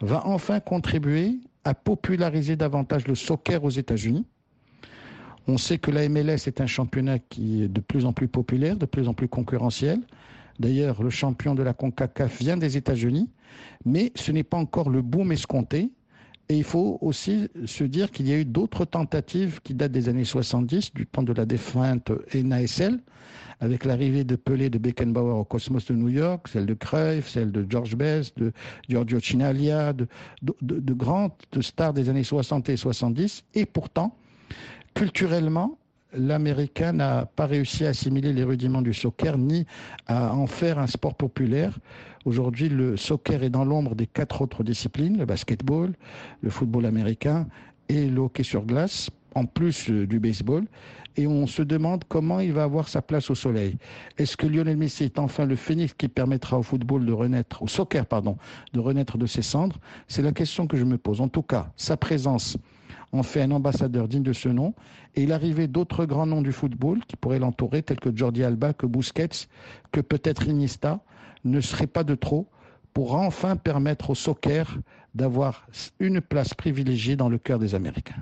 va 0.00 0.26
enfin 0.26 0.60
contribuer 0.60 1.38
à 1.64 1.74
populariser 1.74 2.56
davantage 2.56 3.06
le 3.06 3.14
soccer 3.14 3.64
aux 3.64 3.70
États-Unis? 3.70 4.26
On 5.46 5.56
sait 5.56 5.78
que 5.78 5.90
la 5.90 6.08
MLS 6.08 6.46
est 6.46 6.60
un 6.60 6.66
championnat 6.66 7.18
qui 7.18 7.62
est 7.62 7.68
de 7.68 7.80
plus 7.80 8.04
en 8.04 8.12
plus 8.12 8.28
populaire, 8.28 8.76
de 8.76 8.86
plus 8.86 9.08
en 9.08 9.14
plus 9.14 9.28
concurrentiel. 9.28 10.00
D'ailleurs, 10.58 11.02
le 11.02 11.10
champion 11.10 11.54
de 11.54 11.62
la 11.62 11.72
CONCACAF 11.72 12.38
vient 12.38 12.58
des 12.58 12.76
États-Unis, 12.76 13.30
mais 13.86 14.12
ce 14.14 14.30
n'est 14.30 14.42
pas 14.42 14.58
encore 14.58 14.90
le 14.90 15.00
boom 15.00 15.32
escompté. 15.32 15.90
Et 16.50 16.56
il 16.56 16.64
faut 16.64 16.98
aussi 17.00 17.48
se 17.64 17.84
dire 17.84 18.10
qu'il 18.10 18.28
y 18.28 18.32
a 18.32 18.36
eu 18.36 18.44
d'autres 18.44 18.84
tentatives 18.84 19.60
qui 19.62 19.72
datent 19.72 19.92
des 19.92 20.08
années 20.08 20.24
70, 20.24 20.92
du 20.92 21.06
temps 21.06 21.22
de 21.22 21.32
la 21.32 21.46
défunte 21.46 22.10
NASL, 22.34 22.98
avec 23.60 23.84
l'arrivée 23.84 24.24
de 24.24 24.34
Pelé, 24.34 24.68
de 24.68 24.78
Beckenbauer 24.78 25.38
au 25.38 25.44
Cosmos 25.44 25.86
de 25.86 25.94
New 25.94 26.08
York, 26.08 26.48
celle 26.48 26.66
de 26.66 26.74
Cruyff, 26.74 27.28
celle 27.28 27.52
de 27.52 27.64
George 27.70 27.94
Best, 27.94 28.36
de 28.36 28.52
Giorgio 28.88 29.20
Chinaglia, 29.20 29.92
de, 29.92 30.08
de, 30.60 30.92
grandes 30.92 31.30
stars 31.60 31.92
des 31.92 32.08
années 32.08 32.24
60 32.24 32.68
et 32.68 32.76
70. 32.76 33.44
Et 33.54 33.64
pourtant, 33.64 34.16
culturellement, 34.94 35.78
l'Américain 36.12 36.92
n'a 36.92 37.26
pas 37.26 37.46
réussi 37.46 37.84
à 37.86 37.90
assimiler 37.90 38.32
les 38.32 38.44
rudiments 38.44 38.82
du 38.82 38.94
soccer 38.94 39.38
ni 39.38 39.66
à 40.06 40.34
en 40.34 40.46
faire 40.46 40.78
un 40.78 40.86
sport 40.86 41.14
populaire. 41.14 41.78
Aujourd'hui, 42.24 42.68
le 42.68 42.96
soccer 42.96 43.42
est 43.42 43.50
dans 43.50 43.64
l'ombre 43.64 43.94
des 43.94 44.06
quatre 44.06 44.42
autres 44.42 44.62
disciplines, 44.62 45.18
le 45.18 45.24
basketball, 45.24 45.92
le 46.42 46.50
football 46.50 46.86
américain 46.86 47.46
et 47.88 48.08
le 48.08 48.20
hockey 48.20 48.42
sur 48.42 48.64
glace, 48.64 49.10
en 49.34 49.46
plus 49.46 49.90
euh, 49.90 50.06
du 50.06 50.18
baseball 50.18 50.64
et 51.16 51.26
on 51.26 51.46
se 51.46 51.62
demande 51.62 52.04
comment 52.08 52.40
il 52.40 52.52
va 52.52 52.64
avoir 52.64 52.88
sa 52.88 53.02
place 53.02 53.30
au 53.30 53.34
soleil. 53.34 53.76
Est-ce 54.18 54.36
que 54.36 54.46
Lionel 54.46 54.76
Messi 54.76 55.04
est 55.04 55.18
enfin 55.18 55.44
le 55.44 55.56
phénix 55.56 55.92
qui 55.92 56.08
permettra 56.08 56.58
au 56.58 56.62
football 56.62 57.04
de 57.04 57.12
renaître, 57.12 57.62
au 57.62 57.68
soccer 57.68 58.06
pardon, 58.06 58.36
de 58.72 58.80
renaître 58.80 59.18
de 59.18 59.26
ses 59.26 59.42
cendres? 59.42 59.76
C'est 60.08 60.22
la 60.22 60.32
question 60.32 60.66
que 60.66 60.76
je 60.76 60.84
me 60.84 60.98
pose. 60.98 61.20
En 61.20 61.28
tout 61.28 61.42
cas, 61.42 61.72
sa 61.76 61.96
présence 61.96 62.56
en 63.12 63.22
fait 63.22 63.42
un 63.42 63.50
ambassadeur 63.50 64.08
digne 64.08 64.22
de 64.22 64.32
ce 64.32 64.48
nom 64.48 64.74
et 65.16 65.26
l'arrivée 65.26 65.66
d'autres 65.66 66.04
grands 66.04 66.26
noms 66.26 66.42
du 66.42 66.52
football 66.52 67.00
qui 67.06 67.16
pourraient 67.16 67.38
l'entourer, 67.38 67.82
tels 67.82 68.00
que 68.00 68.14
Jordi 68.14 68.44
Alba, 68.44 68.72
que 68.72 68.86
Busquets, 68.86 69.48
que 69.92 70.00
peut-être 70.00 70.46
Iniesta, 70.46 71.00
ne 71.44 71.60
serait 71.60 71.86
pas 71.86 72.04
de 72.04 72.14
trop 72.14 72.48
pour 72.92 73.14
enfin 73.14 73.56
permettre 73.56 74.10
au 74.10 74.14
soccer 74.14 74.78
d'avoir 75.14 75.66
une 75.98 76.20
place 76.20 76.54
privilégiée 76.54 77.16
dans 77.16 77.28
le 77.28 77.38
cœur 77.38 77.58
des 77.58 77.74
Américains. 77.74 78.16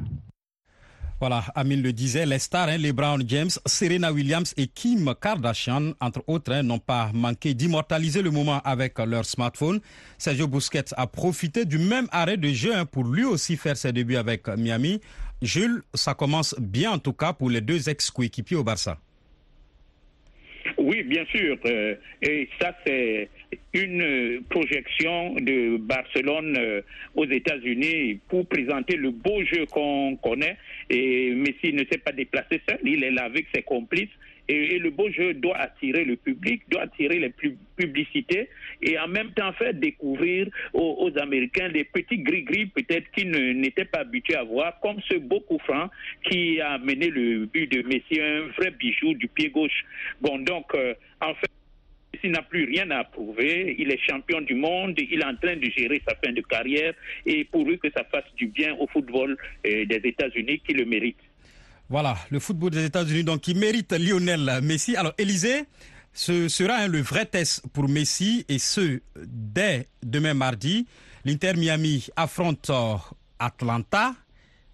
Voilà, 1.20 1.42
Amine 1.56 1.82
le 1.82 1.92
disait, 1.92 2.26
les 2.26 2.38
stars, 2.38 2.68
hein, 2.68 2.76
les 2.76 2.92
Brown 2.92 3.20
James, 3.26 3.50
Serena 3.66 4.12
Williams 4.12 4.54
et 4.56 4.68
Kim 4.68 5.12
Kardashian, 5.20 5.92
entre 6.00 6.22
autres, 6.28 6.52
hein, 6.52 6.62
n'ont 6.62 6.78
pas 6.78 7.10
manqué 7.12 7.54
d'immortaliser 7.54 8.22
le 8.22 8.30
moment 8.30 8.60
avec 8.64 8.98
leur 9.00 9.24
smartphone. 9.24 9.80
Sergio 10.16 10.46
Busquets 10.46 10.94
a 10.96 11.08
profité 11.08 11.64
du 11.64 11.78
même 11.78 12.06
arrêt 12.12 12.36
de 12.36 12.48
jeu 12.50 12.72
hein, 12.72 12.86
pour 12.86 13.02
lui 13.02 13.24
aussi 13.24 13.56
faire 13.56 13.76
ses 13.76 13.92
débuts 13.92 14.14
avec 14.14 14.46
Miami. 14.46 15.00
Jules, 15.42 15.82
ça 15.92 16.14
commence 16.14 16.54
bien 16.60 16.92
en 16.92 16.98
tout 16.98 17.12
cas 17.12 17.32
pour 17.32 17.50
les 17.50 17.62
deux 17.62 17.88
ex-coéquipiers 17.88 18.56
au 18.56 18.62
Barça. 18.62 18.98
Oui, 20.76 21.02
bien 21.02 21.24
sûr. 21.26 21.56
Euh, 21.64 21.96
et 22.22 22.48
ça, 22.60 22.72
c'est 22.86 23.28
une 23.72 24.42
projection 24.48 25.34
de 25.34 25.76
Barcelone 25.78 26.56
euh, 26.58 26.82
aux 27.14 27.26
États-Unis 27.26 28.20
pour 28.28 28.46
présenter 28.46 28.96
le 28.96 29.10
beau 29.10 29.42
jeu 29.44 29.66
qu'on 29.66 30.16
connaît. 30.16 30.56
Et 30.90 31.30
Messi 31.34 31.72
ne 31.72 31.84
s'est 31.90 31.98
pas 31.98 32.12
déplacé 32.12 32.60
seul, 32.68 32.78
il 32.84 33.04
est 33.04 33.10
là 33.10 33.24
avec 33.24 33.46
ses 33.54 33.62
complices. 33.62 34.10
Et, 34.50 34.78
le 34.78 34.90
beau 34.90 35.10
jeu 35.10 35.34
doit 35.34 35.58
attirer 35.58 36.04
le 36.04 36.16
public, 36.16 36.62
doit 36.70 36.82
attirer 36.82 37.18
les 37.18 37.34
publicités 37.76 38.48
et 38.80 38.98
en 38.98 39.06
même 39.06 39.30
temps 39.32 39.52
faire 39.52 39.74
découvrir 39.74 40.48
aux, 40.72 41.10
Américains 41.20 41.68
des 41.68 41.84
petits 41.84 42.18
gris-gris 42.18 42.66
peut-être 42.66 43.10
qu'ils 43.10 43.30
n'étaient 43.30 43.84
pas 43.84 44.00
habitués 44.00 44.36
à 44.36 44.44
voir, 44.44 44.80
comme 44.80 45.00
ce 45.10 45.16
beau 45.16 45.40
coup 45.40 45.58
franc 45.58 45.90
qui 46.24 46.60
a 46.60 46.78
mené 46.78 47.10
le 47.10 47.44
but 47.44 47.70
de 47.70 47.82
Messi, 47.82 48.20
un 48.20 48.46
vrai 48.56 48.70
bijou 48.70 49.12
du 49.14 49.28
pied 49.28 49.50
gauche. 49.50 49.84
Bon, 50.20 50.38
donc, 50.38 50.74
euh, 50.74 50.94
en 51.20 51.34
fait, 51.34 51.50
Messi 52.22 52.32
n'a 52.32 52.42
plus 52.42 52.64
rien 52.64 52.90
à 52.90 53.04
prouver. 53.04 53.76
Il 53.78 53.90
est 53.90 53.98
champion 53.98 54.40
du 54.40 54.54
monde. 54.54 54.94
Il 54.98 55.20
est 55.20 55.24
en 55.24 55.36
train 55.36 55.56
de 55.56 55.70
gérer 55.76 56.02
sa 56.06 56.14
fin 56.16 56.32
de 56.32 56.40
carrière. 56.42 56.94
Et 57.26 57.44
pour 57.44 57.64
lui, 57.64 57.78
que 57.78 57.88
ça 57.96 58.04
fasse 58.04 58.24
du 58.36 58.46
bien 58.46 58.74
au 58.78 58.86
football 58.86 59.36
euh, 59.66 59.84
des 59.86 60.00
États-Unis 60.04 60.60
qui 60.66 60.74
le 60.74 60.84
mérite. 60.84 61.18
Voilà, 61.88 62.16
le 62.30 62.38
football 62.38 62.70
des 62.70 62.84
États-Unis, 62.84 63.24
donc 63.24 63.40
qui 63.40 63.54
mérite 63.54 63.92
Lionel 63.92 64.60
Messi. 64.62 64.94
Alors, 64.96 65.14
Élysée, 65.16 65.64
ce 66.12 66.48
sera 66.48 66.86
le 66.86 67.00
vrai 67.00 67.24
test 67.24 67.62
pour 67.72 67.88
Messi 67.88 68.44
et 68.48 68.58
ce, 68.58 69.00
dès 69.16 69.86
demain 70.02 70.34
mardi. 70.34 70.86
L'Inter 71.24 71.54
Miami 71.54 72.08
affronte 72.16 72.70
euh, 72.70 72.96
Atlanta. 73.38 74.14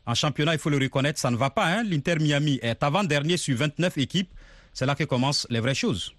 En 0.07 0.15
championnat, 0.15 0.55
il 0.55 0.59
faut 0.59 0.71
le 0.71 0.79
reconnaître, 0.79 1.19
ça 1.19 1.31
ne 1.31 1.37
va 1.37 1.51
pas. 1.51 1.67
Hein. 1.67 1.85
L'Inter 1.85 2.17
Miami 2.21 2.59
est 2.63 2.83
avant-dernier 2.83 3.37
sur 3.37 3.57
29 3.57 3.97
équipes. 3.99 4.31
C'est 4.73 4.87
là 4.87 4.95
que 4.95 5.05
commencent 5.05 5.47
les 5.51 5.61
vraies 5.61 5.75
choses. 5.75 6.15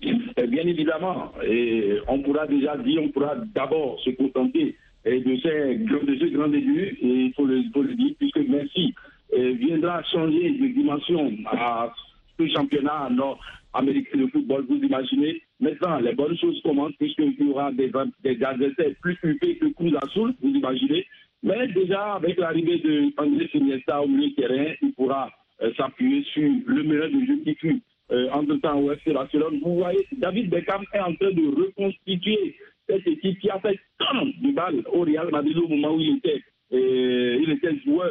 Bien 0.00 0.66
évidemment, 0.66 1.32
et 1.44 1.98
on 2.06 2.20
pourra 2.20 2.46
déjà 2.46 2.76
dire, 2.76 3.02
on 3.02 3.08
pourra 3.08 3.34
d'abord 3.54 4.00
se 4.00 4.10
contenter 4.10 4.76
de 5.04 5.36
ces, 5.42 5.74
de 5.76 6.18
ces 6.20 6.30
grands 6.30 6.48
débuts, 6.48 6.96
et 7.02 7.24
il 7.26 7.32
faut 7.34 7.44
le, 7.44 7.94
dire, 7.94 8.14
puisque 8.18 8.38
Messi 8.38 8.94
viendra 9.32 10.02
changer 10.04 10.50
de 10.50 10.66
dimension 10.68 11.32
à 11.46 11.92
ce 12.38 12.46
championnat 12.48 13.08
nord-américain 13.10 14.18
de 14.18 14.26
football, 14.28 14.64
vous 14.68 14.76
imaginez. 14.76 15.42
Maintenant, 15.60 15.98
les 15.98 16.14
bonnes 16.14 16.38
choses 16.38 16.60
commencent 16.62 16.96
puisqu'il 16.98 17.34
y 17.40 17.50
aura 17.50 17.72
des, 17.72 17.90
des 18.22 18.44
adversaires 18.44 18.94
plus 19.02 19.18
huppés 19.24 19.56
que 19.56 19.66
Cruz 19.74 19.96
Azul, 20.00 20.34
vous 20.40 20.50
imaginez. 20.50 21.04
Mais 21.42 21.66
déjà, 21.68 22.14
avec 22.14 22.38
l'arrivée 22.38 22.78
de 22.78 23.12
André 23.16 23.50
Iniesta 23.52 24.02
au 24.02 24.08
milieu 24.08 24.32
terrain, 24.34 24.72
il 24.82 24.92
pourra 24.92 25.30
s'appuyer 25.76 26.22
sur 26.32 26.48
le 26.66 26.82
meilleur 26.84 27.08
de 27.08 27.26
jeu 27.26 27.40
qui 27.44 27.54
fut 27.56 27.82
euh, 28.10 28.28
entre-temps 28.32 28.80
au 28.80 28.92
FC 28.92 29.12
Barcelone. 29.12 29.60
Vous 29.62 29.76
voyez, 29.76 30.06
David 30.12 30.50
Beckham 30.50 30.82
est 30.92 31.00
en 31.00 31.14
train 31.14 31.30
de 31.30 31.64
reconstituer 31.64 32.56
cette 32.88 33.06
équipe 33.06 33.38
qui 33.40 33.50
a 33.50 33.58
fait 33.60 33.78
tant 33.98 34.24
de 34.24 34.54
balles 34.54 34.82
au 34.92 35.00
Real 35.02 35.30
Madrid 35.30 35.56
au 35.58 35.68
moment 35.68 35.94
où 35.94 36.00
il 36.00 36.16
était 36.16 36.42
et 36.70 37.38
il 37.40 37.50
était 37.50 37.78
joueur 37.84 38.10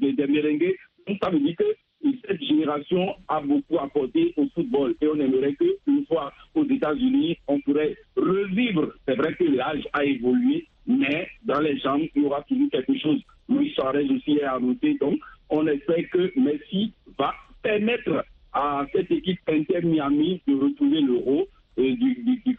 des, 0.00 0.12
des 0.12 0.26
merengues. 0.26 0.74
Donc 1.06 1.18
ça 1.22 1.30
veut 1.30 1.40
dire 1.40 1.56
que 1.56 1.64
cette 2.26 2.42
génération 2.42 3.14
a 3.28 3.40
beaucoup 3.40 3.78
apporté 3.78 4.32
au 4.36 4.46
football 4.54 4.94
et 5.00 5.06
on 5.06 5.18
aimerait 5.18 5.54
qu'une 5.54 6.04
fois 6.06 6.32
aux 6.54 6.64
États-Unis, 6.64 7.38
on 7.48 7.60
pourrait 7.60 7.96
revivre. 8.16 8.92
C'est 9.06 9.16
vrai 9.16 9.34
que 9.34 9.44
l'âge 9.44 9.86
a 9.92 10.04
évolué, 10.04 10.66
mais 10.86 11.28
dans 11.44 11.60
les 11.60 11.78
jambes, 11.78 12.02
il 12.14 12.22
y 12.22 12.26
aura 12.26 12.42
toujours 12.42 12.70
quelque 12.70 12.98
chose. 12.98 13.20
Louis 13.48 13.70
Suarez 13.70 14.08
aussi 14.10 14.32
est 14.38 14.44
à 14.44 14.58
noter. 14.58 14.94
Donc, 15.00 15.18
on 15.50 15.66
espère 15.66 16.08
que 16.10 16.32
Messi 16.38 16.92
va 17.18 17.34
permettre 17.62 18.24
à 18.56 18.86
cette 18.92 19.10
équipe 19.10 19.40
Inter 19.48 19.82
Miami 19.82 20.40
de 20.48 20.54
retrouver 20.54 21.00
l'euro 21.02 21.46
du, 21.76 21.94
du, 21.94 22.42
du. 22.44 22.56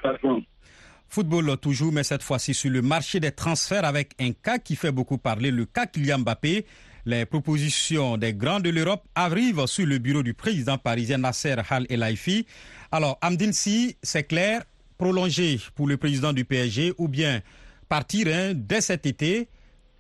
Football 1.10 1.57
toujours, 1.57 1.91
mais 1.91 2.03
cette 2.03 2.21
fois-ci 2.21 2.53
sur 2.53 2.69
le 2.69 2.83
marché 2.83 3.19
des 3.19 3.31
transferts 3.31 3.83
avec 3.83 4.12
un 4.19 4.31
cas 4.31 4.60
qui 4.60 4.75
fait 4.75 4.91
beaucoup 4.91 5.17
parler, 5.17 5.49
le 5.49 5.65
cas 5.65 5.88
Kylian 5.88 6.19
Mbappé. 6.19 6.65
Les 7.05 7.25
propositions 7.25 8.17
des 8.17 8.33
grands 8.33 8.60
de 8.60 8.69
l'Europe 8.69 9.05
arrivent 9.15 9.65
sur 9.65 9.86
le 9.86 9.97
bureau 9.97 10.21
du 10.21 10.33
président 10.33 10.77
parisien 10.77 11.17
Nasser 11.17 11.55
Hal 11.69 11.86
Elaifi. 11.89 12.45
Alors, 12.91 13.17
Amdine 13.21 13.53
c'est 13.53 14.23
clair, 14.27 14.63
prolonger 14.97 15.57
pour 15.73 15.88
le 15.88 15.95
président 15.95 16.33
du 16.33 16.43
PSG 16.43 16.93
ou 16.97 17.07
bien 17.07 17.41
partir 17.88 18.27
hein, 18.27 18.51
dès 18.53 18.81
cet 18.81 19.05
été. 19.05 19.47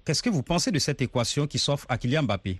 Qu'est-ce 0.05 0.21
que 0.21 0.29
vous 0.29 0.43
pensez 0.43 0.69
de 0.69 0.79
cette 0.79 1.01
équation 1.01 1.47
qui 1.47 1.59
s'offre 1.59 1.85
à 1.89 1.97
Kylian 1.97 2.23
Mbappé? 2.23 2.59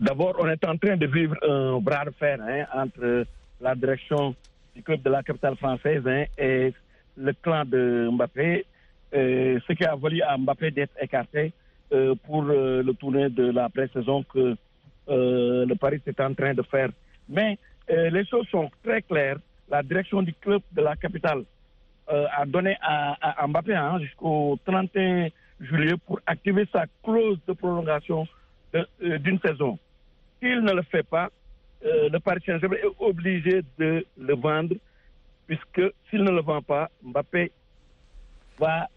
D'abord, 0.00 0.36
on 0.38 0.48
est 0.48 0.64
en 0.64 0.76
train 0.76 0.96
de 0.96 1.06
vivre 1.06 1.36
un 1.42 1.78
bras 1.78 2.04
de 2.04 2.10
fer 2.10 2.38
hein, 2.40 2.64
entre 2.74 3.24
la 3.60 3.74
direction 3.74 4.34
du 4.74 4.82
club 4.82 5.02
de 5.02 5.10
la 5.10 5.22
capitale 5.22 5.56
française 5.56 6.02
hein, 6.06 6.24
et 6.38 6.72
le 7.16 7.32
clan 7.34 7.64
de 7.64 8.08
Mbappé, 8.10 8.64
euh, 9.14 9.60
ce 9.66 9.72
qui 9.74 9.84
a 9.84 9.94
valu 9.94 10.22
à 10.22 10.36
Mbappé 10.36 10.70
d'être 10.70 10.94
écarté 11.00 11.52
euh, 11.92 12.14
pour 12.26 12.44
euh, 12.44 12.82
le 12.82 12.94
tournée 12.94 13.28
de 13.28 13.50
la 13.50 13.68
pré-saison 13.68 14.24
que 14.24 14.56
le 15.08 15.74
Paris 15.74 16.00
est 16.06 16.20
en 16.20 16.32
train 16.32 16.54
de 16.54 16.62
faire. 16.62 16.88
Mais 17.28 17.58
les 17.88 18.24
choses 18.24 18.46
sont 18.48 18.70
très 18.82 19.02
claires. 19.02 19.36
La 19.68 19.82
direction 19.82 20.22
du 20.22 20.32
club 20.32 20.62
de 20.72 20.80
la 20.80 20.96
capitale 20.96 21.42
a 22.08 22.46
donné 22.46 22.76
à, 22.80 23.46
Mbappé 23.46 23.74
hein, 23.74 23.98
jusqu'au 24.00 24.58
31 24.64 25.28
juillet 25.60 25.94
pour 26.06 26.20
activer 26.24 26.66
sa 26.72 26.84
clause 27.04 27.38
de 27.46 27.52
prolongation 27.52 28.26
d'une 29.00 29.38
saison. 29.40 29.78
S'il 30.40 30.60
ne 30.60 30.72
le 30.72 30.82
fait 30.82 31.02
pas, 31.02 31.30
le 31.82 32.18
Paris 32.18 32.42
Saint-Germain 32.46 32.76
est 32.76 33.04
obligé 33.04 33.62
de 33.78 34.06
le 34.18 34.34
vendre 34.34 34.74
puisque 35.46 35.92
s'il 36.08 36.22
ne 36.22 36.30
le 36.30 36.40
vend 36.40 36.62
pas, 36.62 36.90
Mbappé 37.02 37.50
va 38.58 38.88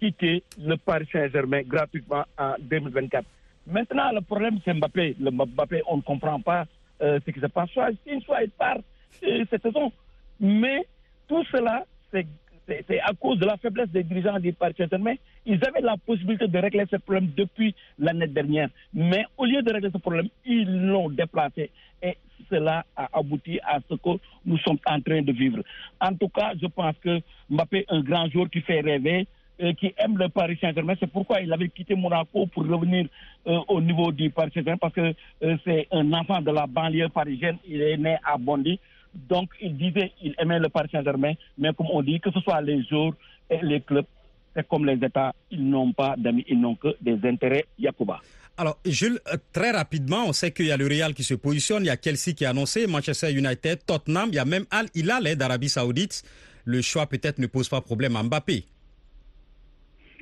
quitter 0.00 0.42
le 0.58 0.76
Paris 0.76 1.08
Saint-Germain 1.12 1.62
gratuitement 1.62 2.24
en 2.38 2.54
2024. 2.60 3.24
Maintenant, 3.66 4.10
le 4.12 4.20
problème, 4.20 4.58
c'est 4.64 4.74
Mbappé. 4.74 5.16
Le 5.20 5.30
Mbappé, 5.30 5.82
on 5.86 5.98
ne 5.98 6.02
comprend 6.02 6.40
pas 6.40 6.66
euh, 7.00 7.20
ce 7.24 7.30
qui 7.30 7.38
se 7.38 7.46
passe. 7.46 7.70
Soit 7.70 7.92
il 8.06 8.50
part 8.50 8.78
euh, 9.22 9.44
cette 9.48 9.62
saison. 9.62 9.92
Mais 10.40 10.86
tout 11.28 11.44
cela, 11.52 11.84
c'est 12.10 12.26
à 12.68 13.12
cause 13.14 13.38
de 13.38 13.46
la 13.46 13.56
faiblesse 13.56 13.88
des 13.90 14.02
dirigeants 14.02 14.38
du 14.38 14.52
Paris 14.52 14.74
Saint-Germain. 14.76 15.14
Ils 15.46 15.60
avaient 15.66 15.80
la 15.80 15.96
possibilité 15.96 16.46
de 16.46 16.58
régler 16.58 16.84
ce 16.90 16.96
problème 16.96 17.30
depuis 17.36 17.74
l'année 17.98 18.28
dernière. 18.28 18.68
Mais 18.94 19.24
au 19.36 19.44
lieu 19.44 19.62
de 19.62 19.72
régler 19.72 19.90
ce 19.92 19.98
problème, 19.98 20.28
ils 20.44 20.86
l'ont 20.86 21.10
déplacé. 21.10 21.70
Et 22.02 22.16
cela 22.50 22.84
a 22.96 23.08
abouti 23.12 23.58
à 23.64 23.78
ce 23.88 23.94
que 23.94 24.18
nous 24.44 24.58
sommes 24.58 24.78
en 24.86 25.00
train 25.00 25.22
de 25.22 25.32
vivre. 25.32 25.62
En 26.00 26.14
tout 26.14 26.28
cas, 26.28 26.52
je 26.60 26.66
pense 26.66 26.94
que 27.02 27.20
Mbappé 27.50 27.84
un 27.88 28.00
grand 28.00 28.28
joueur 28.30 28.48
qui 28.50 28.60
fait 28.60 28.80
rêver, 28.80 29.26
euh, 29.60 29.72
qui 29.74 29.92
aime 29.98 30.16
le 30.18 30.28
Paris 30.28 30.58
Saint-Germain. 30.60 30.94
C'est 30.98 31.10
pourquoi 31.10 31.40
il 31.40 31.52
avait 31.52 31.68
quitté 31.68 31.94
Monaco 31.94 32.46
pour 32.46 32.66
revenir 32.66 33.06
euh, 33.46 33.58
au 33.68 33.80
niveau 33.80 34.10
du 34.12 34.30
Paris 34.30 34.50
Saint-Germain, 34.54 34.78
parce 34.78 34.94
que 34.94 35.14
euh, 35.42 35.56
c'est 35.64 35.88
un 35.90 36.12
enfant 36.12 36.40
de 36.40 36.50
la 36.50 36.66
banlieue 36.66 37.08
parisienne. 37.08 37.58
Il 37.66 37.82
est 37.82 37.96
né 37.96 38.16
à 38.24 38.38
Bondy. 38.38 38.78
Donc, 39.14 39.50
il 39.60 39.76
disait 39.76 40.12
qu'il 40.18 40.34
aimait 40.38 40.58
le 40.58 40.68
Paris 40.68 40.88
Saint-Germain, 40.90 41.34
mais 41.58 41.72
comme 41.74 41.88
on 41.90 42.02
dit, 42.02 42.20
que 42.20 42.30
ce 42.30 42.40
soit 42.40 42.60
les 42.60 42.82
joueurs 42.84 43.12
et 43.50 43.58
les 43.62 43.80
clubs, 43.80 44.06
c'est 44.54 44.66
comme 44.68 44.86
les 44.86 45.04
États, 45.04 45.34
ils 45.50 45.68
n'ont 45.68 45.92
pas 45.92 46.14
d'amis, 46.16 46.44
ils 46.48 46.60
n'ont 46.60 46.74
que 46.74 46.96
des 47.00 47.18
intérêts 47.28 47.66
Yacouba. 47.78 48.20
Alors, 48.58 48.78
Jules, 48.84 49.18
euh, 49.32 49.36
très 49.52 49.70
rapidement, 49.70 50.24
on 50.26 50.32
sait 50.32 50.50
qu'il 50.50 50.66
y 50.66 50.72
a 50.72 50.76
le 50.76 50.86
Real 50.86 51.14
qui 51.14 51.24
se 51.24 51.34
positionne, 51.34 51.84
il 51.84 51.86
y 51.86 51.90
a 51.90 51.96
Chelsea 52.02 52.34
qui 52.36 52.44
a 52.44 52.50
annoncé, 52.50 52.86
Manchester 52.86 53.32
United, 53.32 53.84
Tottenham, 53.86 54.28
il 54.28 54.34
y 54.34 54.38
a 54.38 54.44
même 54.44 54.64
Al 54.70 54.86
Hilal 54.94 55.36
d'Arabie 55.36 55.70
Saoudite. 55.70 56.22
Le 56.64 56.80
choix 56.80 57.06
peut-être 57.06 57.38
ne 57.38 57.46
pose 57.46 57.68
pas 57.68 57.80
problème 57.80 58.14
à 58.14 58.22
Mbappé. 58.22 58.64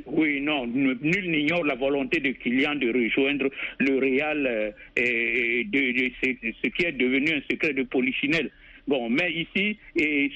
Oui, 0.07 0.41
non, 0.41 0.67
nul 0.67 1.31
n'ignore 1.31 1.65
la 1.65 1.75
volonté 1.75 2.21
de 2.21 2.31
Kylian 2.31 2.77
de 2.77 2.89
rejoindre 2.89 3.51
le 3.79 3.99
Real 3.99 4.47
euh, 4.47 4.71
et 4.97 5.65
de, 5.65 6.11
ce 6.63 6.69
qui 6.69 6.85
est 6.85 6.93
devenu 6.93 7.33
un 7.33 7.41
secret 7.51 7.75
de 7.75 7.83
polichinelle. 7.83 8.51
Bon, 8.91 9.09
mais 9.09 9.31
ici, 9.31 9.79
et 9.95 10.33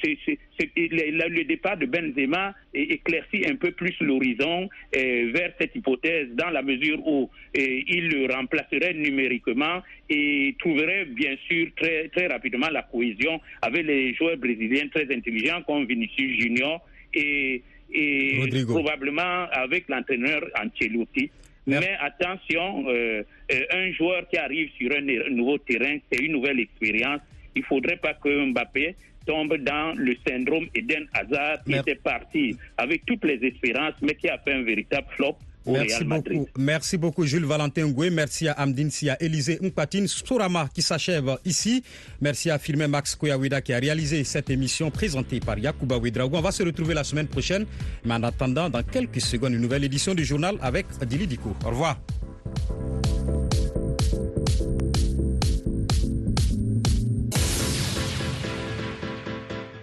le 0.77 1.43
départ 1.43 1.77
de 1.77 1.87
Benzema 1.87 2.55
éclaircit 2.73 3.45
un 3.51 3.57
peu 3.57 3.73
plus 3.73 3.97
l'horizon 4.01 4.69
vers 4.93 5.53
cette 5.61 5.75
hypothèse 5.75 6.29
dans 6.35 6.51
la 6.51 6.63
mesure 6.63 7.05
où 7.05 7.29
il 7.53 8.11
le 8.11 8.33
remplacerait 8.33 8.95
numériquement 8.95 9.83
et 10.09 10.55
trouverait 10.61 11.05
bien 11.07 11.35
sûr 11.49 11.67
très, 11.75 12.07
très 12.11 12.29
rapidement 12.29 12.69
la 12.71 12.83
cohésion 12.83 13.41
avec 13.61 13.85
les 13.87 14.15
joueurs 14.15 14.37
brésiliens 14.37 14.87
très 14.87 15.13
intelligents 15.13 15.63
comme 15.67 15.87
Vinicius 15.87 16.41
Junior 16.41 16.81
et, 17.13 17.61
probablement 18.69 19.49
avec 19.51 19.89
l'entraîneur 19.89 20.43
Ancelotti. 20.63 21.29
Mais 21.67 21.97
attention, 22.01 22.85
euh, 22.89 23.25
euh, 23.51 23.61
un 23.73 23.91
joueur 23.95 24.29
qui 24.29 24.37
arrive 24.37 24.71
sur 24.79 24.93
un 24.93 25.31
nouveau 25.31 25.59
terrain, 25.59 25.97
c'est 26.13 26.21
une 26.21 26.33
nouvelle 26.33 26.61
expérience 26.61 27.21
il 27.55 27.61
ne 27.61 27.67
faudrait 27.67 27.97
pas 27.97 28.15
que 28.15 28.51
Mbappé 28.51 28.97
tombe 29.27 29.57
dans 29.57 29.95
le 29.97 30.15
syndrome 30.27 30.67
Eden 30.75 31.07
Hazard 31.15 31.63
qui 31.65 31.75
était 31.75 31.95
parti 31.95 32.57
avec 32.77 33.05
toutes 33.07 33.25
les 33.25 33.43
espérances, 33.47 33.95
mais 34.03 34.15
qui 34.15 34.29
a 34.29 34.39
fait 34.39 34.53
un 34.53 34.63
véritable 34.63 35.07
flop 35.17 35.37
Merci 35.67 36.05
beaucoup. 36.05 36.49
Merci 36.59 36.97
beaucoup, 36.99 37.25
Jules 37.25 37.45
Valentin 37.45 37.87
Ngoué. 37.87 38.11
Merci 38.11 38.49
à 38.49 38.53
Amdine 38.53 38.91
Sia, 38.91 39.17
Élisée 39.21 39.59
Mpatine, 39.63 40.07
Sourama 40.07 40.69
qui 40.75 40.83
s'achève 40.83 41.37
ici. 41.45 41.83
Merci 42.21 42.51
à 42.51 42.59
Firmin 42.59 42.89
Max 42.89 43.15
Koyawida 43.15 43.63
qui 43.63 43.73
a 43.73 43.79
réalisé 43.79 44.25
cette 44.25 44.51
émission 44.51 44.91
présentée 44.91 45.41
par 45.41 45.59
Yacouba 45.59 45.97
Ouedraogo. 45.97 46.37
On 46.37 46.43
va 46.43 46.53
se 46.53 46.63
retrouver 46.63 46.95
la 46.95 47.05
semaine 47.05 47.29
prochaine. 47.29 47.67
Mais 48.05 48.15
en 48.15 48.23
attendant, 48.23 48.69
dans 48.69 48.83
quelques 48.83 49.21
secondes, 49.21 49.55
une 49.55 49.61
nouvelle 49.61 49.85
édition 49.85 50.15
du 50.15 50.25
journal 50.25 50.57
avec 50.61 50.87
Dili 51.07 51.27
Diko. 51.27 51.55
Au 51.65 51.71
revoir. 51.71 51.99